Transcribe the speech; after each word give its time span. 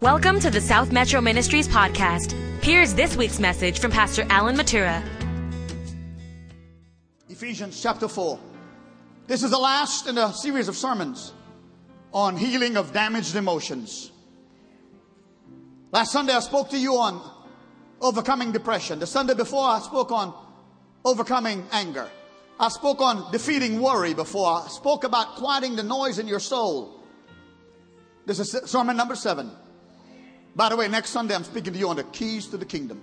Welcome 0.00 0.38
to 0.40 0.50
the 0.50 0.60
South 0.60 0.92
Metro 0.92 1.20
Ministries 1.20 1.66
podcast. 1.66 2.30
Here's 2.62 2.94
this 2.94 3.16
week's 3.16 3.40
message 3.40 3.80
from 3.80 3.90
Pastor 3.90 4.24
Alan 4.30 4.54
Mathura. 4.54 5.02
Ephesians 7.28 7.82
chapter 7.82 8.06
4. 8.06 8.38
This 9.26 9.42
is 9.42 9.50
the 9.50 9.58
last 9.58 10.06
in 10.06 10.16
a 10.16 10.32
series 10.32 10.68
of 10.68 10.76
sermons 10.76 11.32
on 12.12 12.36
healing 12.36 12.76
of 12.76 12.92
damaged 12.92 13.34
emotions. 13.34 14.12
Last 15.90 16.12
Sunday 16.12 16.32
I 16.32 16.40
spoke 16.40 16.70
to 16.70 16.78
you 16.78 16.96
on 16.96 17.20
overcoming 18.00 18.52
depression. 18.52 19.00
The 19.00 19.06
Sunday 19.08 19.34
before 19.34 19.64
I 19.64 19.80
spoke 19.80 20.12
on 20.12 20.32
overcoming 21.04 21.66
anger. 21.72 22.08
I 22.60 22.68
spoke 22.68 23.00
on 23.00 23.32
defeating 23.32 23.80
worry 23.80 24.14
before. 24.14 24.62
I 24.64 24.68
spoke 24.68 25.02
about 25.02 25.34
quieting 25.34 25.74
the 25.74 25.82
noise 25.82 26.20
in 26.20 26.28
your 26.28 26.38
soul. 26.38 27.02
This 28.26 28.38
is 28.38 28.70
sermon 28.70 28.96
number 28.96 29.16
seven. 29.16 29.50
By 30.58 30.68
the 30.70 30.76
way, 30.76 30.88
next 30.88 31.10
Sunday 31.10 31.36
I'm 31.36 31.44
speaking 31.44 31.72
to 31.72 31.78
you 31.78 31.88
on 31.88 31.94
the 31.94 32.02
keys 32.02 32.48
to 32.48 32.56
the 32.56 32.64
kingdom. 32.64 33.00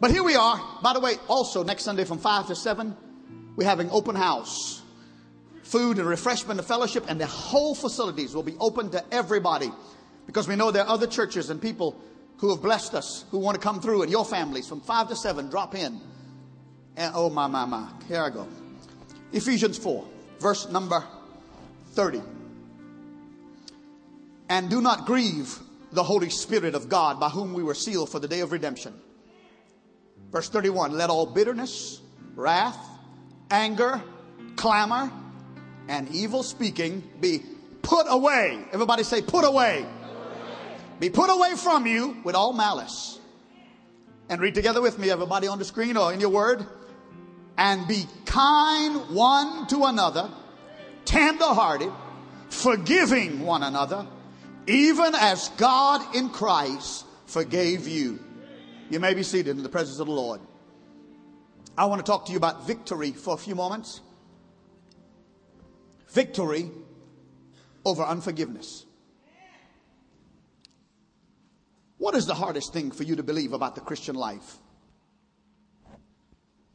but 0.00 0.10
here 0.10 0.24
we 0.24 0.34
are. 0.34 0.60
By 0.82 0.92
the 0.92 0.98
way, 0.98 1.14
also 1.28 1.62
next 1.62 1.84
Sunday 1.84 2.02
from 2.02 2.18
5 2.18 2.48
to 2.48 2.56
7, 2.56 2.96
we're 3.54 3.64
having 3.64 3.88
open 3.92 4.16
house. 4.16 4.82
Food 5.62 5.98
and 6.00 6.08
refreshment 6.08 6.58
and 6.58 6.66
fellowship, 6.66 7.04
and 7.06 7.20
the 7.20 7.28
whole 7.28 7.76
facilities 7.76 8.34
will 8.34 8.42
be 8.42 8.56
open 8.58 8.90
to 8.90 9.04
everybody 9.14 9.70
because 10.26 10.48
we 10.48 10.56
know 10.56 10.72
there 10.72 10.82
are 10.82 10.88
other 10.88 11.06
churches 11.06 11.48
and 11.48 11.62
people 11.62 11.96
who 12.38 12.50
have 12.50 12.60
blessed 12.60 12.94
us 12.94 13.24
who 13.30 13.38
want 13.38 13.54
to 13.54 13.60
come 13.60 13.80
through, 13.80 14.02
and 14.02 14.10
your 14.10 14.24
families 14.24 14.66
from 14.66 14.80
5 14.80 15.10
to 15.10 15.16
7 15.16 15.48
drop 15.48 15.76
in. 15.76 16.00
And 16.96 17.12
oh, 17.14 17.30
my, 17.30 17.46
my, 17.46 17.66
my. 17.66 17.88
Here 18.08 18.20
I 18.20 18.30
go. 18.30 18.48
Ephesians 19.32 19.78
4, 19.78 20.04
verse 20.40 20.68
number 20.70 21.04
30 21.92 22.20
and 24.52 24.68
do 24.68 24.82
not 24.82 25.06
grieve 25.06 25.58
the 25.92 26.02
Holy 26.02 26.28
Spirit 26.28 26.74
of 26.74 26.90
God 26.90 27.18
by 27.18 27.30
whom 27.30 27.54
we 27.54 27.62
were 27.62 27.74
sealed 27.74 28.10
for 28.10 28.18
the 28.18 28.28
day 28.28 28.40
of 28.40 28.52
redemption. 28.52 28.92
Verse 30.30 30.50
31 30.50 30.92
Let 30.92 31.08
all 31.08 31.24
bitterness, 31.24 32.02
wrath, 32.34 32.76
anger, 33.50 34.02
clamor, 34.56 35.10
and 35.88 36.06
evil 36.10 36.42
speaking 36.42 37.02
be 37.18 37.40
put 37.80 38.04
away. 38.10 38.62
Everybody 38.72 39.04
say, 39.04 39.22
put 39.22 39.46
away. 39.46 39.86
Be 41.00 41.08
put 41.08 41.30
away 41.30 41.54
from 41.56 41.86
you 41.86 42.18
with 42.22 42.34
all 42.34 42.52
malice. 42.52 43.18
And 44.28 44.38
read 44.38 44.54
together 44.54 44.82
with 44.82 44.98
me, 44.98 45.08
everybody 45.08 45.46
on 45.46 45.58
the 45.58 45.64
screen 45.64 45.96
or 45.96 46.12
in 46.12 46.20
your 46.20 46.28
word. 46.28 46.66
And 47.56 47.88
be 47.88 48.04
kind 48.26 49.14
one 49.14 49.66
to 49.68 49.84
another, 49.84 50.30
tender 51.06 51.46
hearted, 51.46 51.90
forgiving 52.50 53.40
one 53.40 53.62
another 53.62 54.06
even 54.66 55.14
as 55.14 55.48
God 55.50 56.14
in 56.14 56.28
Christ 56.28 57.06
forgave 57.26 57.88
you. 57.88 58.20
You 58.90 59.00
may 59.00 59.14
be 59.14 59.22
seated 59.22 59.56
in 59.56 59.62
the 59.62 59.68
presence 59.68 59.98
of 59.98 60.06
the 60.06 60.12
Lord. 60.12 60.40
I 61.76 61.86
want 61.86 62.04
to 62.04 62.10
talk 62.10 62.26
to 62.26 62.32
you 62.32 62.38
about 62.38 62.66
victory 62.66 63.12
for 63.12 63.34
a 63.34 63.38
few 63.38 63.54
moments. 63.54 64.00
Victory 66.10 66.70
over 67.84 68.02
unforgiveness. 68.02 68.84
What 71.96 72.14
is 72.14 72.26
the 72.26 72.34
hardest 72.34 72.72
thing 72.72 72.90
for 72.90 73.04
you 73.04 73.16
to 73.16 73.22
believe 73.22 73.52
about 73.52 73.74
the 73.74 73.80
Christian 73.80 74.14
life? 74.14 74.58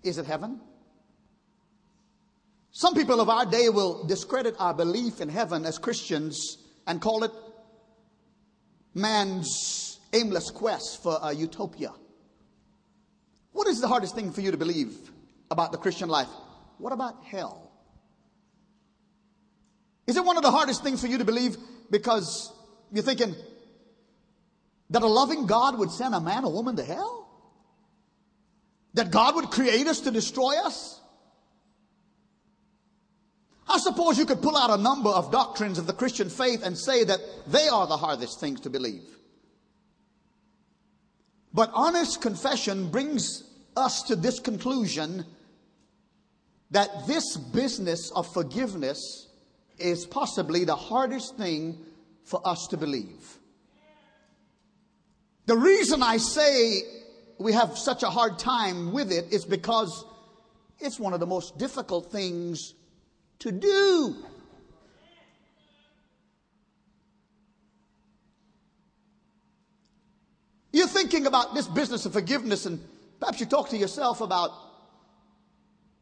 Is 0.02 0.18
it 0.18 0.26
heaven? 0.26 0.62
Some 2.72 2.94
people 2.96 3.20
of 3.20 3.30
our 3.30 3.46
day 3.46 3.70
will 3.70 4.06
discredit 4.06 4.56
our 4.60 4.74
belief 4.74 5.20
in 5.20 5.30
heaven 5.30 5.66
as 5.66 5.78
Christians 5.78 6.58
and 6.86 7.02
call 7.02 7.24
it 7.24 7.32
man's 8.98 10.00
aimless 10.14 10.50
quest 10.50 11.03
for 11.03 11.20
a 11.22 11.34
utopia. 11.34 11.94
What 13.52 13.67
is 13.67 13.80
the 13.80 13.88
hardest 13.88 14.16
thing 14.16 14.32
for 14.32 14.42
you 14.42 14.52
to 14.52 14.58
believe 14.58 14.95
about 15.49 15.72
the 15.72 15.77
Christian 15.77 16.10
life? 16.10 16.30
What 16.77 16.94
about 16.94 17.23
hell? 17.23 17.72
Is 20.05 20.16
it 20.16 20.23
one 20.23 20.38
of 20.38 20.44
the 20.44 20.52
hardest 20.52 20.83
things 20.83 21.02
for 21.02 21.08
you 21.08 21.17
to 21.17 21.26
believe 21.26 21.58
because 21.89 22.54
you're 22.92 23.04
thinking 23.04 23.36
that 24.89 25.02
a 25.02 25.08
loving 25.08 25.45
God 25.45 25.77
would 25.77 25.92
send 25.92 26.16
a 26.16 26.22
man 26.22 26.45
or 26.45 26.52
woman 26.52 26.76
to 26.77 26.83
hell? 26.83 27.27
That 28.93 29.11
God 29.11 29.36
would 29.36 29.52
create 29.52 29.86
us 29.88 30.02
to 30.02 30.11
destroy 30.11 30.55
us? 30.64 31.02
I 33.70 33.80
suppose 33.80 34.17
you 34.17 34.26
could 34.26 34.42
pull 34.42 34.55
out 34.55 34.70
a 34.70 34.82
number 34.82 35.10
of 35.10 35.32
doctrines 35.32 35.78
of 35.78 35.88
the 35.88 35.94
Christian 35.94 36.30
faith 36.30 36.64
and 36.64 36.78
say 36.78 37.04
that 37.04 37.20
they 37.48 37.67
are 37.67 37.86
the 37.88 37.98
hardest 37.98 38.39
things 38.39 38.61
to 38.61 38.70
believe. 38.70 39.04
But 41.54 41.72
honest 41.73 42.22
confession 42.22 42.89
brings 42.89 43.44
us 43.76 44.04
to 44.04 44.16
this 44.16 44.39
conclusion 44.39 45.26
that 46.72 47.08
this 47.08 47.38
business 47.38 48.11
of 48.11 48.32
forgiveness 48.32 49.28
is 49.78 50.05
possibly 50.05 50.66
the 50.66 50.76
hardest 50.76 51.38
thing 51.38 51.78
for 52.23 52.45
us 52.45 52.67
to 52.67 52.78
believe. 52.78 53.38
The 55.45 55.58
reason 55.58 56.04
I 56.04 56.17
say 56.17 56.82
we 57.38 57.54
have 57.54 57.78
such 57.78 58.04
a 58.04 58.10
hard 58.10 58.38
time 58.39 58.92
with 58.92 59.11
it 59.11 59.32
is 59.32 59.45
because 59.45 60.05
it's 60.80 60.99
one 60.99 61.14
of 61.14 61.20
the 61.20 61.26
most 61.26 61.58
difficult 61.58 62.11
things 62.11 62.73
to 63.39 63.52
do. 63.52 64.15
You're 70.71 70.87
thinking 70.87 71.25
about 71.25 71.55
this 71.55 71.67
business 71.67 72.05
of 72.05 72.14
forgiveness, 72.14 72.65
and 72.65 72.80
perhaps 73.20 73.39
you 73.39 73.45
talk 73.45 73.70
to 73.70 73.77
yourself 73.77 74.21
about 74.21 74.52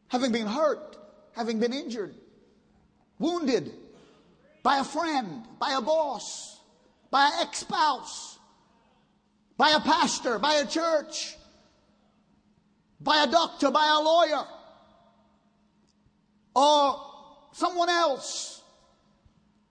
having 0.08 0.32
been 0.32 0.46
hurt, 0.46 0.96
having 1.34 1.60
been 1.60 1.72
injured, 1.72 2.14
wounded 3.18 3.72
by 4.62 4.78
a 4.78 4.84
friend, 4.84 5.44
by 5.58 5.72
a 5.72 5.80
boss, 5.80 6.60
by 7.10 7.26
an 7.26 7.32
ex 7.46 7.60
spouse, 7.60 8.38
by 9.56 9.70
a 9.70 9.80
pastor, 9.80 10.38
by 10.38 10.54
a 10.54 10.66
church, 10.66 11.36
by 13.00 13.22
a 13.22 13.30
doctor, 13.30 13.70
by 13.70 13.86
a 13.86 14.02
lawyer, 14.02 14.44
or 16.54 17.05
someone 17.56 17.88
else. 17.88 18.62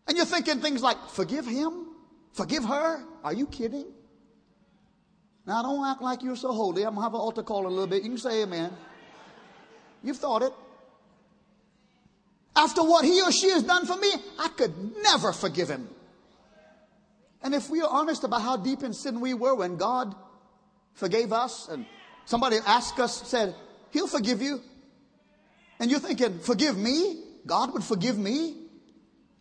And 0.08 0.18
you're 0.18 0.26
thinking 0.26 0.60
things 0.60 0.82
like, 0.82 0.98
forgive 1.10 1.46
him? 1.46 1.88
Forgive 2.34 2.66
her? 2.66 3.04
Are 3.24 3.34
you 3.34 3.46
kidding? 3.46 3.86
Now, 5.46 5.62
don't 5.62 5.86
act 5.86 6.02
like 6.02 6.24
you're 6.24 6.36
so 6.36 6.52
holy. 6.52 6.82
I'm 6.84 6.96
going 6.96 6.98
to 6.98 7.02
have 7.04 7.14
an 7.14 7.20
altar 7.20 7.44
call 7.44 7.60
in 7.60 7.66
a 7.66 7.70
little 7.70 7.88
bit. 7.88 8.02
You 8.02 8.10
can 8.10 8.18
say 8.18 8.42
amen. 8.42 8.72
You've 10.04 10.18
thought 10.18 10.42
it. 10.42 10.54
After 12.56 12.82
what 12.82 13.06
he 13.06 13.22
or 13.22 13.32
she 13.32 13.50
has 13.52 13.62
done 13.62 13.86
for 13.86 13.98
me, 13.98 14.12
I 14.40 14.48
could 14.50 14.74
never 15.04 15.32
forgive 15.32 15.70
him. 15.70 15.88
And 17.44 17.54
if 17.54 17.70
we 17.70 17.82
are 17.82 17.90
honest 17.90 18.24
about 18.24 18.42
how 18.42 18.58
deep 18.58 18.82
in 18.82 18.94
sin 18.94 19.22
we 19.22 19.36
were 19.36 19.54
when 19.54 19.78
God 19.78 20.16
forgave 20.94 21.32
us 21.32 21.68
and 21.70 21.86
somebody 22.26 22.58
asked 22.66 23.00
us, 23.00 23.28
said, 23.28 23.54
He'll 23.92 24.08
forgive 24.08 24.42
you. 24.42 24.62
And 25.80 25.92
you're 25.92 26.00
thinking, 26.00 26.40
forgive 26.40 26.78
me? 26.78 27.25
God 27.46 27.74
would 27.74 27.84
forgive 27.84 28.18
me. 28.18 28.56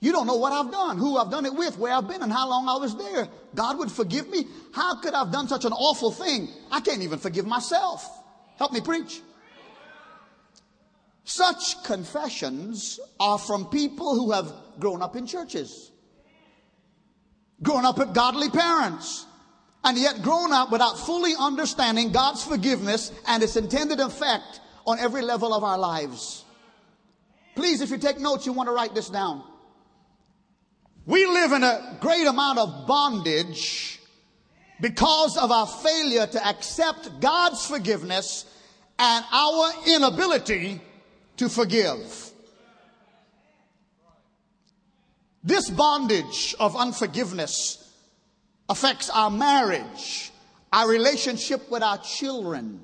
You 0.01 0.13
don't 0.13 0.27
know 0.27 0.37
what 0.37 0.53
I've 0.53 0.71
done, 0.71 0.99
who 0.99 1.17
I've 1.17 1.31
done 1.31 1.47
it 1.47 1.55
with, 1.55 1.79
where 1.79 1.93
I've 1.93 2.07
been, 2.07 2.23
and 2.23 2.31
how 2.31 2.49
long 2.49 2.69
I 2.69 2.77
was 2.77 2.95
there. 2.97 3.29
God 3.55 3.79
would 3.79 3.91
forgive 3.91 4.29
me. 4.29 4.45
How 4.75 4.97
could 5.01 5.15
I 5.15 5.21
have 5.21 5.33
done 5.33 5.49
such 5.49 5.65
an 5.65 5.73
awful 5.73 6.11
thing? 6.11 6.49
I 6.71 6.81
can't 6.81 7.03
even 7.03 7.19
forgive 7.19 7.47
myself. 7.47 8.07
Help 8.59 8.73
me 8.73 8.81
preach. 8.83 9.23
Such 11.25 11.83
confessions 11.85 13.01
are 13.19 13.39
from 13.39 13.67
people 13.67 14.15
who 14.15 14.33
have 14.33 14.53
grown 14.79 15.01
up 15.01 15.17
in 15.17 15.27
churches, 15.27 15.91
grown 17.63 17.87
up 17.87 17.97
with 17.97 18.13
godly 18.13 18.51
parents, 18.51 19.25
and 19.85 19.97
yet 19.97 20.21
grown 20.21 20.53
up 20.53 20.71
without 20.71 20.99
fully 20.99 21.33
understanding 21.39 22.13
God's 22.13 22.45
forgiveness 22.45 23.11
and 23.27 23.43
its 23.43 23.57
intended 23.57 24.01
effect 24.01 24.61
on 24.87 24.99
every 24.99 25.23
level 25.23 25.55
of 25.55 25.65
our 25.65 25.79
lives. 25.79 26.44
Please, 27.55 27.81
if 27.81 27.91
you 27.91 27.99
take 27.99 28.19
notes, 28.19 28.47
you 28.47 28.53
want 28.53 28.69
to 28.69 28.73
write 28.73 28.95
this 28.95 29.09
down. 29.09 29.45
We 31.07 31.27
live 31.27 31.53
in 31.53 31.63
a 31.63 31.99
great 32.01 32.27
amount 32.27 32.59
of 32.59 32.87
bondage 32.87 34.01
because 34.81 35.37
of 35.37 35.53
our 35.53 35.67
failure 35.67 36.27
to 36.27 36.47
accept 36.47 37.21
God's 37.21 37.67
forgiveness 37.67 38.47
and 38.99 39.25
our 39.33 39.73
inability 39.87 40.81
to 41.37 41.49
forgive. 41.49 42.31
This 45.43 45.69
bondage 45.69 46.55
of 46.59 46.75
unforgiveness 46.75 47.93
affects 48.69 49.11
our 49.11 49.31
marriage, 49.31 50.33
our 50.73 50.89
relationship 50.89 51.71
with 51.71 51.83
our 51.83 51.99
children, 51.99 52.81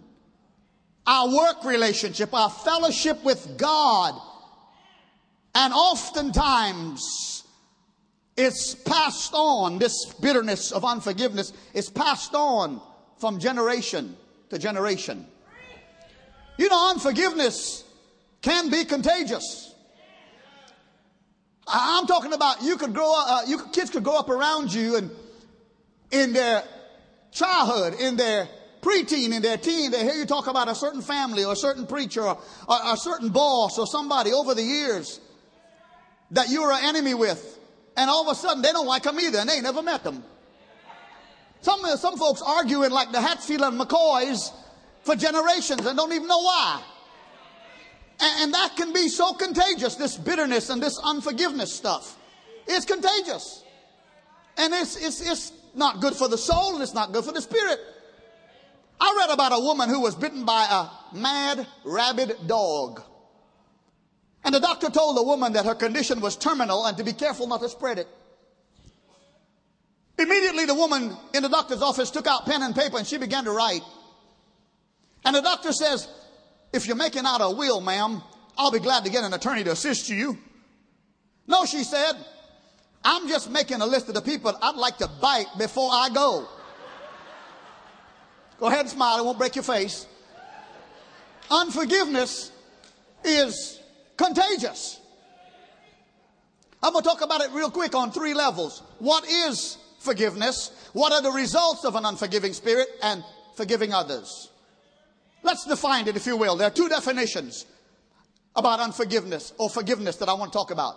our 1.07 1.35
work 1.35 1.65
relationship, 1.65 2.35
our 2.35 2.51
fellowship 2.51 3.25
with 3.25 3.57
God, 3.57 4.15
and 5.55 5.73
oftentimes, 5.73 7.45
it's 8.37 8.75
passed 8.75 9.33
on. 9.35 9.79
This 9.79 10.07
bitterness 10.21 10.73
of 10.73 10.85
unforgiveness 10.85 11.53
is 11.75 11.91
passed 11.91 12.35
on 12.35 12.81
from 13.19 13.39
generation 13.39 14.17
to 14.51 14.59
generation. 14.59 15.27
You 16.57 16.69
know, 16.69 16.91
unforgiveness 16.91 17.85
can 18.43 18.71
be 18.71 18.85
contagious. 18.85 19.75
I'm 21.67 22.07
talking 22.07 22.33
about 22.33 22.63
you 22.63 22.77
could 22.77 22.95
grow 22.95 23.13
up, 23.13 23.27
uh, 23.29 23.43
you 23.47 23.59
kids 23.73 23.91
could 23.91 24.03
grow 24.03 24.17
up 24.17 24.29
around 24.29 24.73
you 24.73 24.97
and 24.97 25.11
in 26.11 26.33
their 26.33 26.65
childhood, 27.33 28.01
in 28.01 28.17
their 28.17 28.49
preteen, 28.83 29.33
in 29.33 29.43
their 29.43 29.57
teen, 29.57 29.91
they 29.91 30.03
hear 30.03 30.15
you 30.15 30.27
talk 30.27 30.47
about 30.47 30.69
a 30.69 30.75
certain 30.75 31.03
family 31.03 31.45
or 31.45 31.53
a 31.53 31.57
certain 31.57 31.87
preacher 31.87 32.23
or, 32.23 32.39
or 32.69 32.79
a 32.85 32.97
certain 32.97 33.29
boss 33.29 33.79
or 33.79 33.87
somebody 33.87 34.33
over 34.33 34.55
the 34.55 34.63
years 34.63 35.21
that 36.33 36.49
you 36.49 36.63
are 36.63 36.73
an 36.73 36.85
enemy 36.85 37.15
with. 37.15 37.59
And 37.97 38.09
all 38.09 38.29
of 38.29 38.33
a 38.33 38.35
sudden 38.35 38.63
they 38.63 38.73
don't 38.73 38.87
like 38.87 39.03
them 39.03 39.19
either 39.21 39.39
and 39.39 39.49
they 39.49 39.61
never 39.61 39.83
met 39.83 40.05
them. 40.05 40.23
Some, 41.61 41.85
some 41.97 42.17
folks 42.17 42.43
arguing 42.43 42.91
like 42.91 43.13
the 43.13 43.21
Hatfield 43.21 43.63
and 43.63 43.79
McCoys 43.79 44.51
for 45.03 45.15
generations 45.15 45.85
and 45.85 45.97
don't 45.97 46.13
even 46.13 46.27
know 46.27 46.41
why. 46.41 46.83
And, 48.21 48.45
and 48.45 48.55
that 48.55 48.77
can 48.77 48.93
be 48.93 49.09
so 49.09 49.35
contagious, 49.35 49.97
this 49.97 50.17
bitterness 50.17 50.71
and 50.71 50.83
this 50.83 50.99
unforgiveness 51.03 51.73
stuff. 51.73 52.17
It's 52.67 52.87
contagious. 52.87 53.65
And 54.57 54.73
it's, 54.75 54.97
it's, 54.97 55.21
it's 55.21 55.53
not 55.75 56.01
good 56.01 56.15
for 56.15 56.29
the 56.29 56.39
soul 56.39 56.75
and 56.75 56.83
it's 56.83 56.95
not 56.95 57.13
good 57.13 57.25
for 57.25 57.33
the 57.33 57.43
spirit. 57.43 57.79
I 59.01 59.15
read 59.19 59.31
about 59.31 59.53
a 59.53 59.61
woman 59.61 59.89
who 59.89 60.01
was 60.01 60.15
bitten 60.15 60.45
by 60.45 60.67
a 60.71 61.17
mad 61.17 61.67
rabid 61.85 62.47
dog. 62.47 63.03
And 64.45 64.55
the 64.55 64.61
doctor 64.61 64.89
told 64.91 65.17
the 65.17 65.23
woman 65.23 65.53
that 65.53 65.67
her 65.67 65.75
condition 65.75 66.21
was 66.21 66.37
terminal 66.37 66.87
and 66.87 66.97
to 66.97 67.05
be 67.05 67.13
careful 67.13 67.47
not 67.47 67.61
to 67.61 67.69
spread 67.69 67.99
it. 67.99 68.09
Immediately, 70.19 70.67
the 70.67 70.75
woman 70.75 71.17
in 71.35 71.43
the 71.43 71.49
doctor's 71.49 71.83
office 71.83 72.11
took 72.11 72.27
out 72.27 72.47
pen 72.47 72.63
and 72.63 72.75
paper 72.75 72.99
and 72.99 73.07
she 73.07 73.17
began 73.17 73.45
to 73.45 73.53
write. 73.53 73.83
And 75.25 75.35
the 75.35 75.43
doctor 75.43 75.73
says, 75.73 76.09
If 76.73 76.87
you're 76.87 76.97
making 76.97 77.25
out 77.27 77.41
a 77.41 77.51
will, 77.51 77.81
ma'am, 77.81 78.23
I'll 78.57 78.71
be 78.71 78.79
glad 78.79 79.05
to 79.05 79.11
get 79.11 79.25
an 79.25 79.33
attorney 79.33 79.65
to 79.65 79.73
assist 79.73 80.09
you. 80.09 80.39
No, 81.47 81.65
she 81.65 81.85
said, 81.85 82.13
I'm 83.03 83.29
just 83.29 83.51
making 83.51 83.81
a 83.81 83.87
list 83.87 84.09
of 84.09 84.15
the 84.15 84.21
people 84.21 84.57
I'd 84.61 84.77
like 84.77 84.99
to 84.99 85.09
bite 85.21 85.47
before 85.59 85.91
I 85.91 86.11
go. 86.11 86.47
Go 88.59 88.67
ahead 88.67 88.81
and 88.81 88.91
smile, 88.91 89.19
it 89.19 89.25
won't 89.25 89.39
break 89.39 89.57
your 89.57 89.65
face. 89.65 90.07
Unforgiveness 91.51 92.53
is 93.25 93.80
contagious. 94.21 95.01
I'm 96.83 96.93
going 96.93 97.03
to 97.03 97.09
talk 97.09 97.23
about 97.23 97.41
it 97.41 97.51
real 97.53 97.71
quick 97.71 97.95
on 97.95 98.11
three 98.11 98.35
levels. 98.35 98.83
What 98.99 99.27
is 99.27 99.79
forgiveness? 99.99 100.71
What 100.93 101.13
are 101.13 101.23
the 101.23 101.31
results 101.31 101.85
of 101.85 101.95
an 101.95 102.05
unforgiving 102.05 102.53
spirit 102.53 102.89
and 103.03 103.23
forgiving 103.57 103.93
others? 103.93 104.51
Let's 105.43 105.67
define 105.67 106.09
it, 106.09 106.17
if 106.17 106.27
you 106.27 106.37
will. 106.37 106.57
There 106.57 106.67
are 106.67 106.73
two 106.73 106.89
definitions 106.89 107.67
about 108.55 108.81
unforgiveness 108.81 109.53
or 109.59 109.71
forgiveness 109.71 110.17
that 110.17 110.29
I 110.29 110.35
want 110.35 110.53
to 110.53 110.59
talk 110.59 110.71
about. 110.71 110.97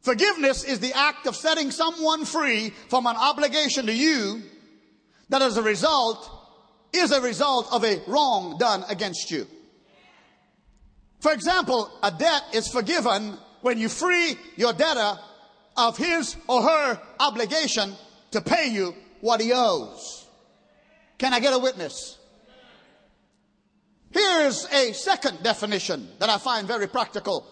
Forgiveness 0.00 0.64
is 0.64 0.80
the 0.80 0.92
act 0.94 1.26
of 1.26 1.36
setting 1.36 1.70
someone 1.70 2.24
free 2.24 2.70
from 2.88 3.06
an 3.06 3.16
obligation 3.16 3.86
to 3.86 3.94
you 3.94 4.42
that 5.28 5.42
as 5.42 5.56
a 5.56 5.62
result 5.62 6.28
is 6.92 7.12
a 7.12 7.20
result 7.20 7.72
of 7.72 7.84
a 7.84 8.02
wrong 8.06 8.58
done 8.58 8.84
against 8.88 9.30
you. 9.30 9.46
For 11.22 11.32
example, 11.32 11.88
a 12.02 12.10
debt 12.10 12.42
is 12.52 12.66
forgiven 12.66 13.38
when 13.60 13.78
you 13.78 13.88
free 13.88 14.36
your 14.56 14.72
debtor 14.72 15.20
of 15.76 15.96
his 15.96 16.36
or 16.48 16.62
her 16.62 17.00
obligation 17.20 17.94
to 18.32 18.40
pay 18.40 18.70
you 18.70 18.92
what 19.20 19.40
he 19.40 19.52
owes. 19.54 20.26
Can 21.18 21.32
I 21.32 21.38
get 21.38 21.54
a 21.54 21.60
witness? 21.60 22.18
Here 24.10 24.40
is 24.40 24.66
a 24.72 24.92
second 24.94 25.44
definition 25.44 26.08
that 26.18 26.28
I 26.28 26.38
find 26.38 26.66
very 26.66 26.88
practical 26.88 27.46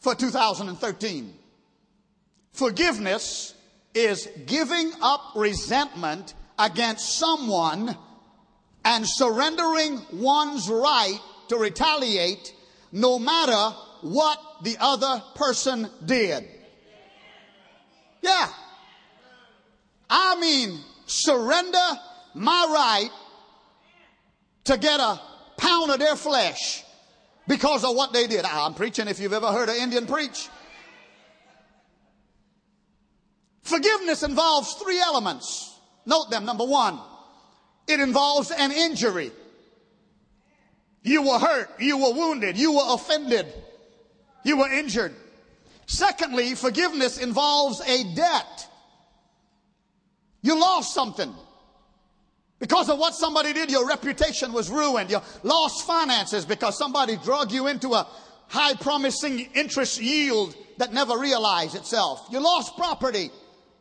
for 0.00 0.16
2013. 0.16 1.32
Forgiveness 2.54 3.54
is 3.94 4.28
giving 4.46 4.90
up 5.00 5.20
resentment 5.36 6.34
against 6.58 7.18
someone 7.18 7.96
and 8.84 9.06
surrendering 9.06 10.02
one's 10.12 10.68
right 10.68 11.20
to 11.50 11.56
retaliate 11.56 12.52
no 12.96 13.18
matter 13.18 13.76
what 14.00 14.38
the 14.62 14.74
other 14.80 15.22
person 15.34 15.86
did. 16.06 16.48
Yeah. 18.22 18.48
I 20.08 20.40
mean, 20.40 20.80
surrender 21.04 21.78
my 22.32 22.66
right 22.70 23.10
to 24.64 24.78
get 24.78 24.98
a 24.98 25.20
pound 25.58 25.90
of 25.90 25.98
their 25.98 26.16
flesh 26.16 26.84
because 27.46 27.84
of 27.84 27.94
what 27.94 28.14
they 28.14 28.26
did. 28.26 28.46
I'm 28.46 28.72
preaching 28.72 29.08
if 29.08 29.20
you've 29.20 29.34
ever 29.34 29.52
heard 29.52 29.68
an 29.68 29.76
Indian 29.76 30.06
preach. 30.06 30.48
Forgiveness 33.62 34.22
involves 34.22 34.72
three 34.72 35.00
elements. 35.00 35.78
Note 36.06 36.30
them. 36.30 36.46
Number 36.46 36.64
one, 36.64 36.98
it 37.86 38.00
involves 38.00 38.50
an 38.50 38.72
injury. 38.72 39.32
You 41.06 41.22
were 41.22 41.38
hurt. 41.38 41.70
You 41.78 41.98
were 41.98 42.12
wounded. 42.12 42.58
You 42.58 42.72
were 42.72 42.82
offended. 42.88 43.46
You 44.44 44.58
were 44.58 44.68
injured. 44.68 45.14
Secondly, 45.86 46.56
forgiveness 46.56 47.18
involves 47.18 47.80
a 47.80 48.14
debt. 48.16 48.68
You 50.42 50.58
lost 50.58 50.92
something. 50.92 51.32
Because 52.58 52.88
of 52.88 52.98
what 52.98 53.14
somebody 53.14 53.52
did, 53.52 53.70
your 53.70 53.86
reputation 53.86 54.52
was 54.52 54.68
ruined. 54.68 55.12
You 55.12 55.20
lost 55.44 55.86
finances 55.86 56.44
because 56.44 56.76
somebody 56.76 57.16
drug 57.18 57.52
you 57.52 57.68
into 57.68 57.94
a 57.94 58.08
high 58.48 58.74
promising 58.74 59.48
interest 59.54 60.00
yield 60.00 60.56
that 60.78 60.92
never 60.92 61.16
realized 61.16 61.76
itself. 61.76 62.26
You 62.32 62.40
lost 62.40 62.76
property. 62.76 63.30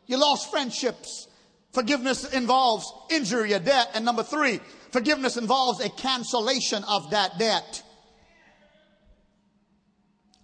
You 0.06 0.18
lost 0.18 0.52
friendships. 0.52 1.28
Forgiveness 1.74 2.32
involves 2.34 2.92
injury, 3.10 3.54
a 3.54 3.60
debt. 3.60 3.90
And 3.96 4.06
number 4.06 4.22
three, 4.22 4.60
forgiveness 4.96 5.36
involves 5.36 5.82
a 5.82 5.90
cancellation 5.90 6.82
of 6.86 7.10
that 7.10 7.38
debt. 7.38 7.84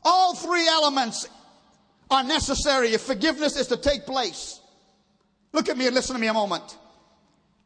All 0.03 0.35
three 0.35 0.67
elements 0.67 1.25
are 2.09 2.25
necessary 2.25 2.89
if 2.89 2.99
forgiveness 2.99 3.55
is 3.55 3.67
to 3.67 3.77
take 3.77 4.05
place. 4.05 4.59
Look 5.53 5.69
at 5.69 5.77
me 5.77 5.85
and 5.85 5.95
listen 5.95 6.15
to 6.15 6.21
me 6.21 6.27
a 6.27 6.33
moment. 6.33 6.77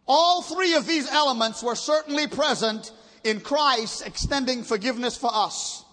All 0.07 0.43
three 0.43 0.75
of 0.75 0.85
these 0.85 1.09
elements 1.09 1.63
were 1.63 1.73
certainly 1.73 2.27
present 2.27 2.91
in 3.23 3.39
Christ 3.39 4.05
extending 4.05 4.61
forgiveness 4.61 5.17
for 5.17 5.31
us. 5.33 5.83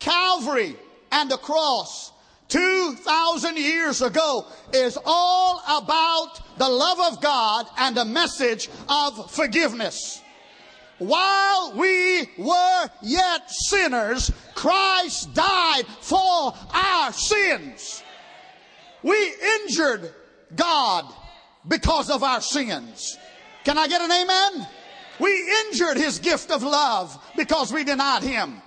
Calvary 0.00 0.76
and 1.10 1.30
the 1.30 1.38
cross 1.38 2.12
2,000 2.48 3.56
years 3.56 4.00
ago 4.02 4.46
is 4.72 4.98
all 5.04 5.62
about 5.68 6.40
the 6.58 6.68
love 6.68 7.12
of 7.12 7.20
God 7.20 7.66
and 7.76 7.96
the 7.96 8.04
message 8.04 8.68
of 8.88 9.30
forgiveness. 9.30 10.22
While 10.98 11.74
we 11.76 12.28
were 12.38 12.90
yet 13.02 13.50
sinners, 13.50 14.32
Christ 14.54 15.32
died 15.34 15.84
for 16.00 16.54
our 16.72 17.12
sins. 17.12 18.02
We 19.02 19.34
injured 19.62 20.12
God 20.56 21.04
because 21.68 22.10
of 22.10 22.24
our 22.24 22.40
sins. 22.40 23.16
Can 23.64 23.78
I 23.78 23.86
get 23.86 24.00
an 24.00 24.10
amen? 24.10 24.66
We 25.20 25.50
injured 25.66 25.96
his 25.98 26.18
gift 26.18 26.50
of 26.50 26.62
love 26.62 27.16
because 27.36 27.72
we 27.72 27.84
denied 27.84 28.22
him. 28.22 28.62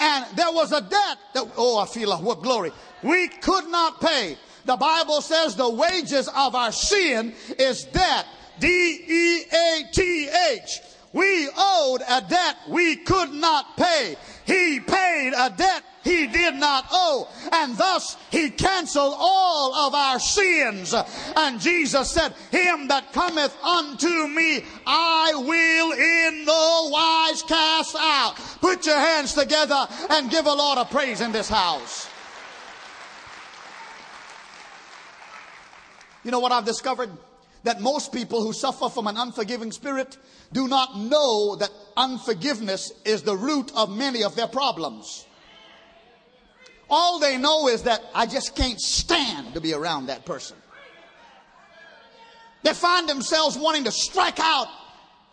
And 0.00 0.24
there 0.34 0.50
was 0.50 0.72
a 0.72 0.80
debt 0.80 1.18
that, 1.34 1.52
oh, 1.56 1.78
I 1.78 1.86
feel 1.86 2.16
what 2.16 2.42
glory. 2.42 2.72
We 3.02 3.28
could 3.28 3.68
not 3.68 4.00
pay. 4.00 4.36
The 4.64 4.76
Bible 4.76 5.20
says 5.20 5.54
the 5.56 5.68
wages 5.68 6.26
of 6.28 6.54
our 6.54 6.72
sin 6.72 7.34
is 7.58 7.84
debt. 7.84 8.26
D-E-A-T-H. 8.58 9.50
We 11.12 11.48
owed 11.56 12.02
a 12.08 12.20
debt 12.22 12.56
we 12.68 12.96
could 12.96 13.32
not 13.32 13.76
pay. 13.76 14.16
He 14.46 14.80
paid 14.80 15.32
a 15.36 15.50
debt 15.50 15.82
he 16.02 16.26
did 16.26 16.54
not 16.54 16.86
owe. 16.90 17.28
And 17.52 17.76
thus 17.76 18.16
he 18.30 18.50
canceled 18.50 19.14
all 19.16 19.74
of 19.74 19.94
our 19.94 20.18
sins. 20.18 20.94
And 21.36 21.60
Jesus 21.60 22.10
said, 22.10 22.34
Him 22.50 22.88
that 22.88 23.12
cometh 23.12 23.56
unto 23.62 24.28
me, 24.28 24.64
I 24.86 25.32
will 25.34 25.92
in 25.92 26.44
no 26.44 26.88
wise 26.90 27.42
cast 27.42 27.96
out. 27.96 28.34
Put 28.60 28.86
your 28.86 28.98
hands 28.98 29.34
together 29.34 29.86
and 30.10 30.30
give 30.30 30.46
a 30.46 30.52
Lord 30.52 30.78
of 30.78 30.90
praise 30.90 31.20
in 31.20 31.32
this 31.32 31.48
house. 31.48 32.08
You 36.24 36.30
know 36.30 36.40
what 36.40 36.52
I've 36.52 36.66
discovered? 36.66 37.10
that 37.62 37.80
most 37.80 38.10
people 38.10 38.42
who 38.42 38.52
suffer 38.52 38.88
from 38.88 39.06
an 39.06 39.16
unforgiving 39.16 39.70
spirit 39.70 40.16
do 40.50 40.66
not 40.66 40.96
know 40.98 41.56
that 41.56 41.70
unforgiveness 41.96 42.90
is 43.04 43.22
the 43.22 43.36
root 43.36 43.70
of 43.74 43.94
many 43.94 44.24
of 44.24 44.34
their 44.34 44.46
problems. 44.46 45.26
All 46.90 47.20
they 47.20 47.36
know 47.36 47.68
is 47.68 47.84
that 47.84 48.02
I 48.14 48.26
just 48.26 48.56
can't 48.56 48.80
stand 48.80 49.54
to 49.54 49.60
be 49.60 49.72
around 49.72 50.06
that 50.06 50.24
person. 50.24 50.56
They 52.62 52.74
find 52.74 53.08
themselves 53.08 53.56
wanting 53.56 53.84
to 53.84 53.92
strike 53.92 54.40
out 54.40 54.68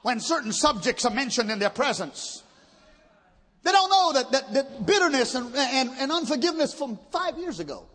when 0.04 0.20
certain 0.20 0.54
subjects 0.54 1.04
are 1.04 1.12
mentioned 1.12 1.52
in 1.52 1.60
their 1.60 1.72
presence. 1.72 2.44
They 3.64 3.72
don't 3.72 3.90
know 3.90 4.14
that, 4.14 4.32
that, 4.32 4.54
that 4.54 4.86
bitterness 4.86 5.36
and, 5.36 5.54
and, 5.56 5.90
and 5.98 6.12
unforgiveness 6.12 6.74
from 6.74 6.98
five 7.12 7.38
years 7.38 7.60
ago, 7.60 7.86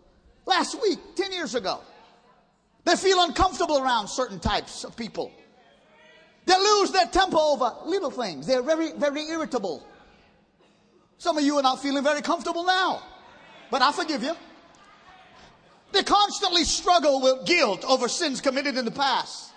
last 0.45 0.81
week, 0.83 0.99
10 1.17 1.33
years 1.33 1.55
ago. 1.55 1.81
They 2.85 2.97
feel 2.97 3.23
uncomfortable 3.23 3.79
around 3.79 4.09
certain 4.09 4.41
types 4.41 4.85
of 4.85 4.97
people. 4.97 5.31
They 6.45 6.59
lose 6.59 6.91
their 6.91 7.07
temper 7.07 7.39
over 7.39 7.73
little 7.87 8.11
things. 8.11 8.47
They're 8.47 8.63
very, 8.63 8.93
very 8.93 9.29
irritable. 9.29 9.87
Some 11.19 11.39
of 11.39 11.45
you 11.45 11.57
are 11.57 11.63
not 11.63 11.81
feeling 11.81 12.03
very 12.03 12.21
comfortable 12.21 12.65
now, 12.65 13.01
but 13.73 13.81
I 13.81 13.91
forgive 13.91 14.23
you. 14.23 14.35
They 15.93 16.03
constantly 16.03 16.63
struggle 16.65 17.23
with 17.23 17.47
guilt 17.47 17.87
over 17.89 18.07
sins 18.07 18.43
committed 18.43 18.77
in 18.77 18.85
the 18.85 18.91
past. 18.91 19.51